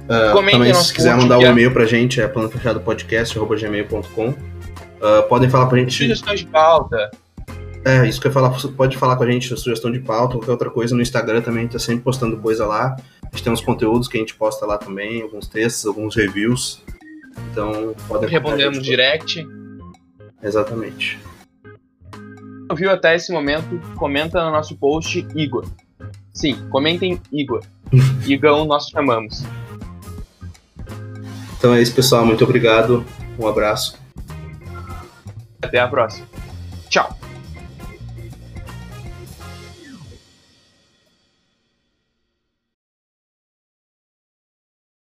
Uh, 0.04 0.34
também, 0.34 0.74
se 0.74 0.92
quiser 0.92 1.16
mandar 1.16 1.38
um 1.38 1.42
e-mail 1.42 1.72
pra 1.72 1.86
gente, 1.86 2.20
é 2.20 2.28
planofechadopodcast.gmail.com. 2.28 4.28
Uh, 4.28 4.36
ah, 5.02 5.22
podem 5.22 5.48
falar 5.48 5.68
pra 5.68 5.78
gente. 5.78 5.94
Sugestões 5.94 6.40
de 6.40 6.46
pauta. 6.48 7.10
É, 7.84 8.06
isso 8.06 8.20
que 8.20 8.26
eu 8.26 8.30
ia 8.30 8.34
falar, 8.34 8.50
pode 8.76 8.96
falar 8.96 9.16
com 9.16 9.24
a 9.24 9.30
gente, 9.30 9.56
sugestão 9.56 9.90
de 9.90 10.00
pauta, 10.00 10.34
qualquer 10.34 10.52
outra 10.52 10.70
coisa. 10.70 10.94
No 10.94 11.00
Instagram 11.00 11.40
também, 11.40 11.60
a 11.60 11.62
gente 11.62 11.72
tá 11.72 11.78
sempre 11.78 12.02
postando 12.02 12.36
coisa 12.36 12.66
lá. 12.66 12.96
A 13.22 13.36
gente 13.36 13.44
tem 13.44 13.52
uns 13.52 13.60
conteúdos 13.60 14.06
que 14.08 14.16
a 14.16 14.20
gente 14.20 14.34
posta 14.34 14.66
lá 14.66 14.76
também, 14.76 15.22
alguns 15.22 15.46
textos, 15.46 15.86
alguns 15.86 16.14
reviews. 16.14 16.82
Então, 17.50 17.94
podem 18.06 18.28
Respondemos 18.28 18.82
direct. 18.82 19.46
Exatamente 20.42 21.18
viu 22.74 22.90
até 22.90 23.14
esse 23.14 23.32
momento, 23.32 23.80
comenta 23.96 24.42
no 24.44 24.50
nosso 24.50 24.76
post 24.76 25.26
Igor. 25.34 25.66
Sim, 26.32 26.56
comentem 26.70 27.20
Igor. 27.32 27.62
Igão 28.26 28.64
nós 28.64 28.88
chamamos. 28.88 29.44
Então 31.58 31.74
é 31.74 31.82
isso, 31.82 31.94
pessoal. 31.94 32.24
Muito 32.24 32.44
obrigado. 32.44 33.04
Um 33.38 33.46
abraço. 33.46 33.98
Até 35.60 35.78
a 35.78 35.88
próxima. 35.88 36.26
Tchau. 36.88 37.29